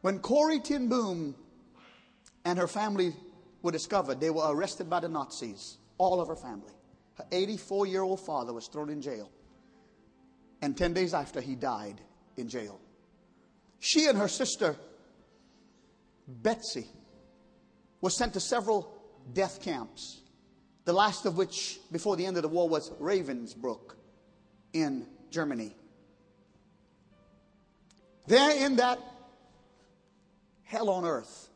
When 0.00 0.18
Corrie 0.18 0.60
ten 0.60 0.88
Boom 0.88 1.34
and 2.44 2.58
her 2.58 2.66
family 2.66 3.14
were 3.62 3.72
discovered, 3.72 4.20
they 4.20 4.30
were 4.30 4.44
arrested 4.46 4.90
by 4.90 5.00
the 5.00 5.08
Nazis, 5.08 5.78
all 5.98 6.20
of 6.20 6.28
her 6.28 6.36
family. 6.36 6.72
Her 7.14 7.26
84 7.30 7.86
year 7.86 8.02
old 8.02 8.20
father 8.20 8.52
was 8.52 8.68
thrown 8.68 8.90
in 8.90 9.00
jail. 9.00 9.30
And 10.60 10.76
10 10.76 10.92
days 10.92 11.14
after, 11.14 11.40
he 11.40 11.54
died 11.54 12.00
in 12.36 12.48
jail. 12.48 12.80
She 13.80 14.06
and 14.06 14.16
her 14.18 14.28
sister, 14.28 14.76
Betsy, 16.26 16.86
were 18.00 18.10
sent 18.10 18.34
to 18.34 18.40
several 18.40 18.92
death 19.32 19.60
camps, 19.60 20.20
the 20.84 20.92
last 20.92 21.26
of 21.26 21.36
which, 21.36 21.80
before 21.90 22.16
the 22.16 22.26
end 22.26 22.36
of 22.36 22.42
the 22.42 22.48
war, 22.48 22.68
was 22.68 22.90
Ravensbrück 22.90 23.94
in 24.72 25.06
Germany. 25.30 25.74
There 28.26 28.64
in 28.64 28.76
that 28.76 29.00
hell 30.62 30.90
on 30.90 31.04
earth, 31.04 31.48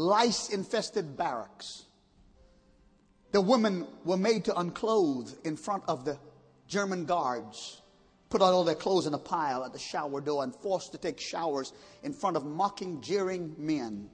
lice 0.00 0.48
infested 0.48 1.16
barracks, 1.16 1.84
the 3.32 3.40
women 3.40 3.86
were 4.04 4.16
made 4.16 4.44
to 4.46 4.58
unclothe 4.58 5.30
in 5.44 5.56
front 5.56 5.84
of 5.86 6.04
the 6.04 6.18
German 6.66 7.04
guards, 7.04 7.82
put 8.30 8.40
on 8.40 8.52
all 8.52 8.64
their 8.64 8.74
clothes 8.74 9.06
in 9.06 9.14
a 9.14 9.18
pile 9.18 9.62
at 9.62 9.72
the 9.72 9.78
shower 9.78 10.20
door, 10.20 10.42
and 10.42 10.54
forced 10.54 10.92
to 10.92 10.98
take 10.98 11.20
showers 11.20 11.72
in 12.02 12.12
front 12.12 12.36
of 12.36 12.44
mocking, 12.44 13.00
jeering 13.02 13.54
men. 13.58 14.08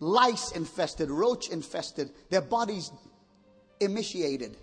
Lice 0.00 0.50
infested, 0.52 1.08
roach 1.08 1.48
infested, 1.48 2.10
their 2.28 2.40
bodies 2.40 2.90
emaciated 3.80 4.56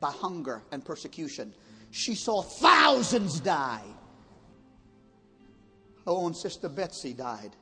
by 0.00 0.10
hunger 0.10 0.62
and 0.72 0.82
persecution. 0.82 1.52
She 1.90 2.14
saw 2.14 2.40
thousands 2.40 3.40
die. 3.40 3.84
Her 6.06 6.12
own 6.12 6.32
sister 6.32 6.68
Betsy 6.70 7.12
died. 7.12 7.54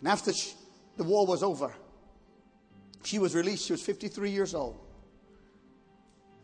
And 0.00 0.08
after 0.08 0.32
she, 0.32 0.52
the 0.96 1.04
war 1.04 1.26
was 1.26 1.42
over, 1.42 1.72
she 3.04 3.18
was 3.18 3.34
released. 3.34 3.66
She 3.66 3.72
was 3.72 3.82
53 3.82 4.30
years 4.30 4.54
old. 4.54 4.78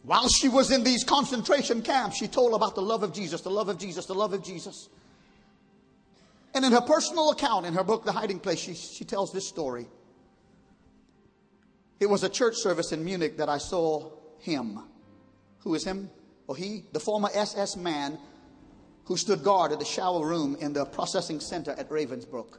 While 0.03 0.29
she 0.29 0.49
was 0.49 0.71
in 0.71 0.85
these 0.85 1.03
concentration 1.03 1.83
camps, 1.83 2.17
she 2.17 2.29
told 2.29 2.55
about 2.55 2.77
the 2.77 2.83
love 2.83 3.03
of 3.03 3.13
Jesus, 3.13 3.41
the 3.41 3.51
love 3.51 3.69
of 3.69 3.79
Jesus, 3.79 4.07
the 4.07 4.15
love 4.15 4.33
of 4.33 4.45
Jesus. 4.45 4.89
And 6.55 6.65
in 6.65 6.73
her 6.73 6.81
personal 6.81 7.31
account, 7.31 7.67
in 7.67 7.75
her 7.75 7.83
book, 7.83 8.05
The 8.05 8.13
Hiding 8.13 8.39
Place, 8.39 8.61
she, 8.61 8.75
she 8.75 9.05
tells 9.05 9.33
this 9.33 9.49
story. 9.49 9.89
It 11.99 12.07
was 12.07 12.23
a 12.23 12.29
church 12.29 12.57
service 12.57 12.93
in 12.93 13.05
Munich 13.05 13.39
that 13.39 13.49
I 13.49 13.59
saw 13.59 14.13
him. 14.39 14.79
Who 15.61 15.75
is 15.75 15.85
him? 15.85 16.09
Well, 16.47 16.55
he, 16.55 16.85
the 16.93 17.01
former 17.01 17.29
SS 17.35 17.77
man 17.77 18.19
who 19.07 19.17
stood 19.17 19.43
guard 19.43 19.73
at 19.73 19.79
the 19.79 19.85
shower 19.85 20.25
room 20.25 20.57
in 20.61 20.73
the 20.73 20.85
processing 20.85 21.41
center 21.41 21.73
at 21.73 21.91
Ravensbrück. 21.91 22.59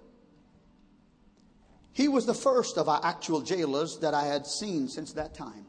He 1.98 2.08
was 2.08 2.28
the 2.28 2.36
first 2.36 2.78
of 2.78 2.88
our 2.88 3.04
actual 3.04 3.42
jailers 3.42 3.98
that 4.02 4.14
I 4.14 4.26
had 4.26 4.46
seen 4.46 4.88
since 4.88 5.14
that 5.14 5.34
time. 5.34 5.66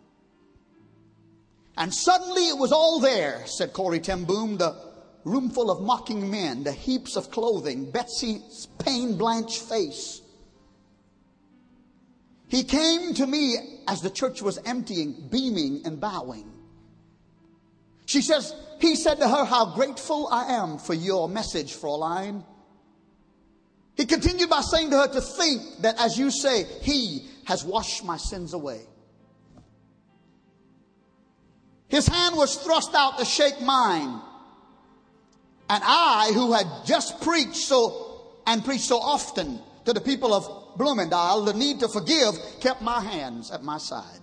And 1.74 1.92
suddenly 1.94 2.48
it 2.48 2.58
was 2.58 2.70
all 2.70 3.00
there, 3.00 3.46
said 3.46 3.72
Corrie 3.72 3.98
ten 3.98 4.24
Boom, 4.24 4.58
the 4.58 4.76
room 5.24 5.48
full 5.48 5.70
of 5.70 5.80
mocking 5.80 6.30
men, 6.30 6.64
the 6.64 6.72
heaps 6.72 7.16
of 7.16 7.30
clothing, 7.30 7.90
Betsy's 7.90 8.68
pain 8.78 9.16
blanched 9.16 9.62
face. 9.62 10.20
He 12.48 12.62
came 12.62 13.14
to 13.14 13.26
me 13.26 13.56
as 13.86 14.02
the 14.02 14.10
church 14.10 14.42
was 14.42 14.58
emptying, 14.66 15.28
beaming 15.30 15.80
and 15.86 15.98
bowing. 15.98 16.52
She 18.04 18.20
says, 18.20 18.54
He 18.82 18.96
said 18.96 19.14
to 19.20 19.28
her, 19.30 19.46
How 19.46 19.74
grateful 19.74 20.28
I 20.30 20.56
am 20.56 20.76
for 20.76 20.92
your 20.92 21.26
message, 21.26 21.74
Fräulein. 21.74 22.44
He 23.98 24.06
continued 24.06 24.48
by 24.48 24.60
saying 24.60 24.90
to 24.92 24.96
her 24.96 25.08
to 25.08 25.20
think 25.20 25.82
that 25.82 26.00
as 26.00 26.16
you 26.16 26.30
say, 26.30 26.64
He 26.82 27.26
has 27.46 27.64
washed 27.64 28.04
my 28.04 28.16
sins 28.16 28.54
away. 28.54 28.80
His 31.88 32.06
hand 32.06 32.36
was 32.36 32.54
thrust 32.56 32.94
out 32.94 33.18
to 33.18 33.24
shake 33.24 33.60
mine. 33.60 34.22
And 35.68 35.82
I, 35.84 36.30
who 36.32 36.52
had 36.52 36.66
just 36.86 37.20
preached 37.22 37.56
so 37.56 38.22
and 38.46 38.64
preached 38.64 38.84
so 38.84 38.98
often 38.98 39.60
to 39.84 39.92
the 39.92 40.00
people 40.00 40.32
of 40.32 40.44
Bloemendaal 40.78 41.44
the 41.44 41.54
need 41.54 41.80
to 41.80 41.88
forgive, 41.88 42.34
kept 42.60 42.80
my 42.80 43.00
hands 43.00 43.50
at 43.50 43.64
my 43.64 43.78
side. 43.78 44.20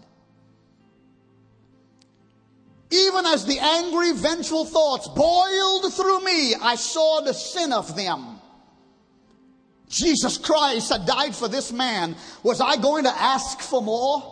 Even 2.92 3.26
as 3.26 3.46
the 3.46 3.60
angry, 3.60 4.14
vengeful 4.14 4.64
thoughts 4.64 5.10
boiled 5.10 5.94
through 5.94 6.24
me, 6.24 6.56
I 6.56 6.76
saw 6.76 7.20
the 7.22 7.34
sin 7.34 7.74
of 7.74 7.96
them. 7.98 8.35
Jesus 9.90 10.38
Christ 10.38 10.92
had 10.92 11.06
died 11.06 11.36
for 11.36 11.48
this 11.48 11.72
man. 11.72 12.16
Was 12.44 12.62
I 12.62 12.78
going 12.78 13.04
to 13.04 13.12
ask 13.12 13.60
for 13.60 13.82
more? 13.82 14.32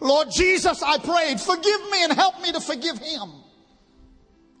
Lord 0.00 0.28
Jesus, 0.30 0.82
I 0.82 0.98
prayed, 0.98 1.40
forgive 1.40 1.90
me 1.90 2.04
and 2.04 2.12
help 2.12 2.40
me 2.42 2.52
to 2.52 2.60
forgive 2.60 2.98
him. 2.98 3.32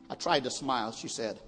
I 0.08 0.14
tried 0.14 0.44
to 0.44 0.50
smile, 0.50 0.92
she 0.92 1.08
said. 1.08 1.40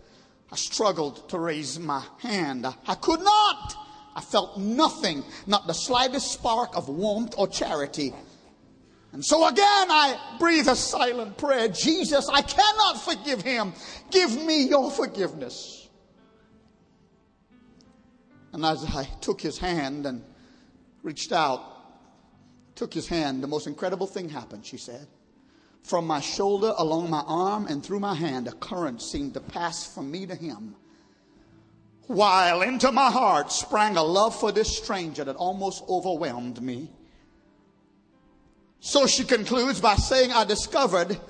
I 0.50 0.56
struggled 0.56 1.28
to 1.30 1.38
raise 1.38 1.78
my 1.78 2.04
hand. 2.18 2.66
I, 2.66 2.94
could 2.94 3.20
not. 3.20 3.76
I 4.14 4.20
felt 4.20 4.58
nothing, 4.58 5.24
not 5.46 5.66
the 5.66 5.72
slightest 5.72 6.32
spark 6.32 6.76
of 6.76 6.88
warmth 6.88 7.34
or 7.36 7.48
charity. 7.48 8.12
And 9.12 9.24
so 9.24 9.46
again, 9.46 9.90
I 9.90 10.36
breathe 10.38 10.68
a 10.68 10.76
silent 10.76 11.38
prayer 11.38 11.68
Jesus, 11.68 12.28
I 12.28 12.42
cannot 12.42 13.02
forgive 13.02 13.42
him. 13.42 13.72
Give 14.10 14.44
me 14.44 14.68
your 14.68 14.90
forgiveness. 14.90 15.75
And 18.56 18.64
as 18.64 18.86
I 18.86 19.04
took 19.20 19.42
his 19.42 19.58
hand 19.58 20.06
and 20.06 20.24
reached 21.02 21.30
out, 21.30 21.60
took 22.74 22.94
his 22.94 23.06
hand, 23.06 23.42
the 23.42 23.46
most 23.46 23.66
incredible 23.66 24.06
thing 24.06 24.30
happened, 24.30 24.64
she 24.64 24.78
said. 24.78 25.06
From 25.82 26.06
my 26.06 26.20
shoulder, 26.20 26.72
along 26.78 27.10
my 27.10 27.22
arm, 27.26 27.66
and 27.66 27.84
through 27.84 28.00
my 28.00 28.14
hand, 28.14 28.48
a 28.48 28.52
current 28.52 29.02
seemed 29.02 29.34
to 29.34 29.40
pass 29.40 29.86
from 29.86 30.10
me 30.10 30.24
to 30.24 30.34
him. 30.34 30.74
While 32.06 32.62
into 32.62 32.90
my 32.92 33.10
heart 33.10 33.52
sprang 33.52 33.98
a 33.98 34.02
love 34.02 34.34
for 34.34 34.52
this 34.52 34.74
stranger 34.74 35.22
that 35.22 35.36
almost 35.36 35.84
overwhelmed 35.86 36.62
me. 36.62 36.90
So 38.80 39.06
she 39.06 39.24
concludes 39.24 39.82
by 39.82 39.96
saying, 39.96 40.32
I 40.32 40.44
discovered 40.44 41.20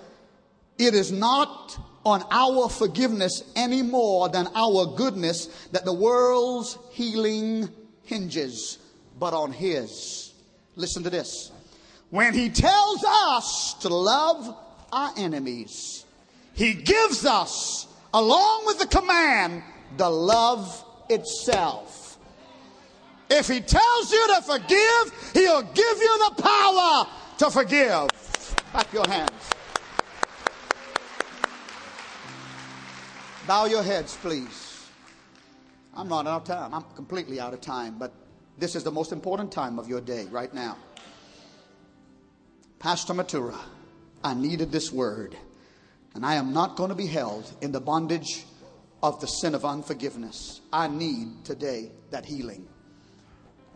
it 0.78 0.94
is 0.94 1.10
not 1.10 1.76
on 2.06 2.24
our 2.30 2.68
forgiveness 2.68 3.42
any 3.56 3.82
more 3.82 4.28
than 4.28 4.48
our 4.54 4.86
goodness 4.86 5.46
that 5.72 5.84
the 5.84 5.92
world's 5.92 6.78
healing 6.92 7.68
hinges, 8.04 8.78
but 9.18 9.34
on 9.34 9.50
His. 9.50 10.32
Listen 10.76 11.02
to 11.02 11.10
this 11.10 11.50
when 12.10 12.34
he 12.34 12.48
tells 12.48 13.04
us 13.04 13.74
to 13.80 13.88
love 13.88 14.56
our 14.92 15.12
enemies, 15.16 16.04
he 16.54 16.72
gives 16.72 17.26
us, 17.26 17.86
along 18.14 18.66
with 18.66 18.78
the 18.78 18.86
command, 18.86 19.62
the 19.96 20.08
love 20.08 20.84
itself. 21.10 22.18
If 23.28 23.48
he 23.48 23.60
tells 23.60 24.12
you 24.12 24.34
to 24.36 24.42
forgive, 24.42 25.30
he'll 25.34 25.62
give 25.62 25.98
you 25.98 26.30
the 26.30 26.42
power 26.42 27.06
to 27.38 27.50
forgive. 27.50 28.08
Clap 28.70 28.92
your 28.92 29.06
hands. 29.08 29.55
Bow 33.46 33.66
your 33.66 33.82
heads, 33.82 34.16
please. 34.16 34.88
I'm 35.94 36.08
not 36.08 36.26
out 36.26 36.42
of 36.42 36.44
time. 36.44 36.74
I'm 36.74 36.82
completely 36.94 37.38
out 37.38 37.54
of 37.54 37.60
time, 37.60 37.96
but 37.96 38.12
this 38.58 38.74
is 38.74 38.82
the 38.82 38.90
most 38.90 39.12
important 39.12 39.52
time 39.52 39.78
of 39.78 39.88
your 39.88 40.00
day 40.00 40.24
right 40.30 40.52
now. 40.52 40.76
Pastor 42.80 43.14
Mathura, 43.14 43.58
I 44.24 44.34
needed 44.34 44.72
this 44.72 44.90
word. 44.90 45.36
And 46.14 46.24
I 46.24 46.34
am 46.36 46.52
not 46.52 46.76
going 46.76 46.88
to 46.88 46.96
be 46.96 47.06
held 47.06 47.52
in 47.60 47.72
the 47.72 47.80
bondage 47.80 48.44
of 49.02 49.20
the 49.20 49.26
sin 49.26 49.54
of 49.54 49.64
unforgiveness. 49.64 50.60
I 50.72 50.88
need 50.88 51.44
today 51.44 51.92
that 52.10 52.24
healing. 52.24 52.66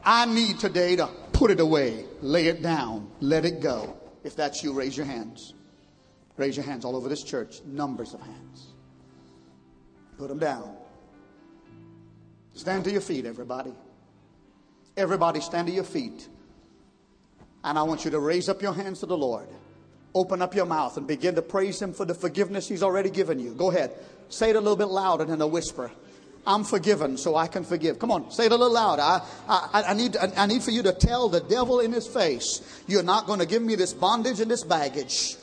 I 0.02 0.24
need 0.24 0.58
today 0.58 0.96
to 0.96 1.06
put 1.32 1.50
it 1.50 1.60
away, 1.60 2.06
lay 2.22 2.46
it 2.46 2.62
down, 2.62 3.10
let 3.20 3.44
it 3.44 3.60
go. 3.60 3.96
If 4.24 4.34
that's 4.34 4.64
you, 4.64 4.72
raise 4.72 4.96
your 4.96 5.06
hands. 5.06 5.54
Raise 6.38 6.56
your 6.56 6.64
hands 6.64 6.84
all 6.84 6.96
over 6.96 7.08
this 7.08 7.22
church, 7.22 7.60
numbers 7.66 8.14
of 8.14 8.22
hands. 8.22 8.69
Put 10.20 10.28
them 10.28 10.38
down. 10.38 10.76
Stand 12.52 12.84
to 12.84 12.92
your 12.92 13.00
feet, 13.00 13.24
everybody. 13.24 13.72
Everybody, 14.94 15.40
stand 15.40 15.68
to 15.68 15.72
your 15.72 15.82
feet. 15.82 16.28
And 17.64 17.78
I 17.78 17.84
want 17.84 18.04
you 18.04 18.10
to 18.10 18.20
raise 18.20 18.50
up 18.50 18.60
your 18.60 18.74
hands 18.74 19.00
to 19.00 19.06
the 19.06 19.16
Lord. 19.16 19.48
Open 20.14 20.42
up 20.42 20.54
your 20.54 20.66
mouth 20.66 20.98
and 20.98 21.06
begin 21.06 21.36
to 21.36 21.42
praise 21.42 21.80
Him 21.80 21.94
for 21.94 22.04
the 22.04 22.12
forgiveness 22.12 22.68
He's 22.68 22.82
already 22.82 23.08
given 23.08 23.38
you. 23.38 23.54
Go 23.54 23.70
ahead. 23.70 23.92
Say 24.28 24.50
it 24.50 24.56
a 24.56 24.60
little 24.60 24.76
bit 24.76 24.88
louder 24.88 25.24
than 25.24 25.40
a 25.40 25.46
whisper. 25.46 25.90
I'm 26.46 26.64
forgiven, 26.64 27.16
so 27.16 27.34
I 27.34 27.46
can 27.46 27.64
forgive. 27.64 27.98
Come 27.98 28.10
on, 28.10 28.30
say 28.30 28.44
it 28.44 28.52
a 28.52 28.56
little 28.56 28.74
louder. 28.74 29.00
I, 29.00 29.22
I, 29.48 29.82
I 29.88 29.94
need, 29.94 30.18
I 30.18 30.44
need 30.44 30.62
for 30.62 30.70
you 30.70 30.82
to 30.82 30.92
tell 30.92 31.30
the 31.30 31.40
devil 31.40 31.80
in 31.80 31.92
his 31.92 32.06
face, 32.06 32.60
you're 32.86 33.02
not 33.02 33.26
going 33.26 33.38
to 33.38 33.46
give 33.46 33.62
me 33.62 33.74
this 33.74 33.94
bondage 33.94 34.40
and 34.40 34.50
this 34.50 34.64
baggage. 34.64 35.36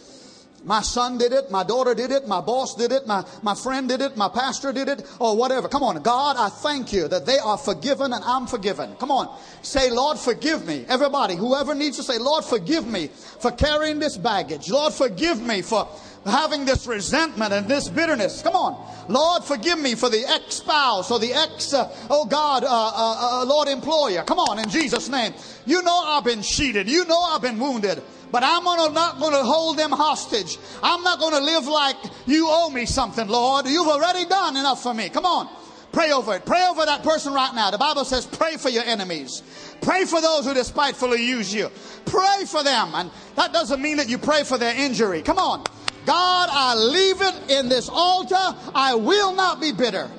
My 0.63 0.81
son 0.81 1.17
did 1.17 1.31
it, 1.31 1.49
my 1.49 1.63
daughter 1.63 1.93
did 1.93 2.11
it, 2.11 2.27
my 2.27 2.41
boss 2.41 2.75
did 2.75 2.91
it, 2.91 3.07
my, 3.07 3.23
my 3.41 3.55
friend 3.55 3.87
did 3.87 4.01
it, 4.01 4.17
my 4.17 4.27
pastor 4.27 4.73
did 4.73 4.89
it, 4.89 5.05
or 5.19 5.37
whatever. 5.37 5.67
Come 5.69 5.83
on, 5.83 6.01
God, 6.01 6.35
I 6.37 6.49
thank 6.49 6.91
you 6.91 7.07
that 7.07 7.25
they 7.25 7.37
are 7.37 7.57
forgiven 7.57 8.11
and 8.11 8.23
I'm 8.25 8.47
forgiven. 8.47 8.95
Come 8.95 9.11
on, 9.11 9.33
say, 9.61 9.91
Lord, 9.91 10.17
forgive 10.17 10.65
me. 10.65 10.85
Everybody, 10.89 11.35
whoever 11.35 11.73
needs 11.73 11.97
to 11.97 12.03
say, 12.03 12.17
Lord, 12.17 12.43
forgive 12.43 12.87
me 12.87 13.07
for 13.07 13.51
carrying 13.51 13.99
this 13.99 14.17
baggage. 14.17 14.69
Lord, 14.69 14.93
forgive 14.93 15.41
me 15.41 15.61
for 15.61 15.87
having 16.25 16.65
this 16.65 16.87
resentment 16.87 17.53
and 17.53 17.67
this 17.67 17.87
bitterness. 17.87 18.41
Come 18.41 18.55
on. 18.55 19.11
Lord, 19.11 19.43
forgive 19.43 19.79
me 19.79 19.95
for 19.95 20.09
the 20.09 20.25
ex 20.25 20.55
spouse 20.55 21.11
or 21.11 21.19
the 21.19 21.33
ex, 21.33 21.73
uh, 21.73 21.89
oh 22.09 22.25
God, 22.25 22.63
uh, 22.63 22.67
uh, 22.67 23.41
uh, 23.41 23.45
Lord 23.45 23.67
employer. 23.67 24.23
Come 24.23 24.39
on, 24.39 24.59
in 24.59 24.69
Jesus' 24.69 25.07
name. 25.07 25.33
You 25.65 25.81
know 25.81 25.97
I've 25.97 26.25
been 26.25 26.41
cheated. 26.41 26.89
You 26.89 27.05
know 27.05 27.19
I've 27.21 27.41
been 27.41 27.59
wounded. 27.59 28.01
But 28.31 28.43
I'm 28.43 28.63
gonna, 28.63 28.93
not 28.93 29.19
going 29.19 29.33
to 29.33 29.43
hold 29.43 29.77
them 29.77 29.91
hostage. 29.91 30.57
I'm 30.83 31.03
not 31.03 31.19
going 31.19 31.33
to 31.33 31.39
live 31.39 31.65
like 31.67 31.95
you 32.25 32.47
owe 32.49 32.69
me 32.69 32.85
something, 32.85 33.27
Lord. 33.27 33.67
You've 33.67 33.87
already 33.87 34.25
done 34.25 34.57
enough 34.57 34.83
for 34.83 34.93
me. 34.93 35.09
Come 35.09 35.25
on. 35.25 35.49
Pray 35.91 36.11
over 36.11 36.35
it. 36.35 36.45
Pray 36.45 36.63
over 36.69 36.85
that 36.85 37.01
person 37.03 37.33
right 37.33 37.55
now. 37.55 37.71
The 37.71 37.77
Bible 37.77 38.05
says, 38.05 38.25
pray 38.25 38.57
for 38.57 38.69
your 38.69 38.83
enemies. 38.83 39.41
Pray 39.81 40.05
for 40.05 40.21
those 40.21 40.45
who 40.45 40.53
despitefully 40.53 41.25
use 41.25 41.53
you. 41.53 41.71
Pray 42.05 42.43
for 42.45 42.63
them. 42.63 42.91
And 42.93 43.09
that 43.35 43.53
doesn't 43.53 43.81
mean 43.81 43.97
that 43.97 44.09
you 44.09 44.17
pray 44.17 44.43
for 44.43 44.57
their 44.57 44.75
injury. 44.75 45.21
Come 45.21 45.39
on. 45.39 45.63
God, 46.05 46.49
I 46.51 46.75
leave 46.75 47.21
it 47.21 47.49
in 47.49 47.69
this 47.69 47.89
altar. 47.89 48.35
I 48.75 48.95
will 48.95 49.33
not 49.33 49.59
be 49.59 49.71
bitter. 49.71 50.09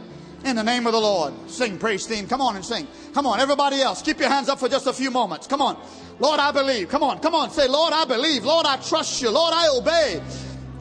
In 0.44 0.56
the 0.56 0.62
name 0.62 0.86
of 0.86 0.92
the 0.92 1.00
Lord. 1.00 1.34
Sing 1.50 1.78
praise 1.78 2.06
team. 2.06 2.26
Come 2.26 2.40
on 2.40 2.56
and 2.56 2.64
sing. 2.64 2.86
Come 3.18 3.26
on, 3.26 3.40
everybody 3.40 3.82
else. 3.82 4.00
Keep 4.00 4.20
your 4.20 4.28
hands 4.28 4.48
up 4.48 4.60
for 4.60 4.68
just 4.68 4.86
a 4.86 4.92
few 4.92 5.10
moments. 5.10 5.48
Come 5.48 5.60
on. 5.60 5.76
Lord, 6.20 6.38
I 6.38 6.52
believe. 6.52 6.88
Come 6.88 7.02
on, 7.02 7.18
come 7.18 7.34
on. 7.34 7.50
Say, 7.50 7.66
Lord, 7.66 7.92
I 7.92 8.04
believe. 8.04 8.44
Lord, 8.44 8.64
I 8.64 8.76
trust 8.76 9.20
you. 9.20 9.28
Lord, 9.28 9.52
I 9.52 9.66
obey. 9.76 10.22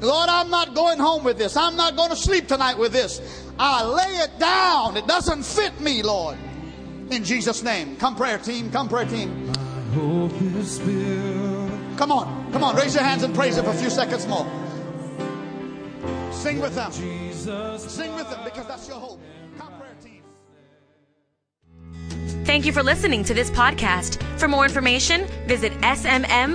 Lord, 0.01 0.29
I'm 0.29 0.51
not 0.51 0.75
going 0.75 0.99
home 0.99 1.23
with 1.23 1.39
this. 1.39 1.57
I'm 1.57 1.75
not 1.75 1.95
going 1.95 2.11
to 2.11 2.15
sleep 2.15 2.47
tonight 2.47 2.77
with 2.77 2.91
this. 2.91 3.43
I 3.57 3.83
lay 3.83 4.17
it 4.17 4.38
down. 4.38 4.97
It 4.97 5.07
doesn't 5.07 5.41
fit 5.41 5.81
me, 5.81 6.03
Lord. 6.03 6.38
In 7.09 7.23
Jesus' 7.23 7.63
name. 7.63 7.97
Come, 7.97 8.15
prayer 8.15 8.38
team. 8.38 8.69
Come, 8.69 8.88
prayer 8.88 9.07
team. 9.07 9.51
Come 11.97 12.11
on. 12.11 12.51
Come 12.51 12.63
on. 12.63 12.75
Raise 12.75 12.93
your 12.93 13.03
hands 13.03 13.23
and 13.23 13.33
praise 13.33 13.57
Him 13.57 13.65
for 13.65 13.71
a 13.71 13.73
few 13.73 13.89
seconds 13.89 14.27
more. 14.27 14.45
Sing 16.31 16.61
with 16.61 16.75
them. 16.75 16.91
Sing 16.91 18.13
with 18.13 18.29
them 18.29 18.43
because 18.43 18.67
that's 18.67 18.88
your 18.88 18.99
hope. 18.99 19.19
Thank 22.47 22.65
you 22.65 22.71
for 22.71 22.81
listening 22.81 23.25
to 23.25 23.33
this 23.33 23.51
podcast. 23.51 24.23
For 24.39 24.47
more 24.47 24.63
information, 24.63 25.27
visit 25.47 25.73
smmcog.com. 25.81 26.47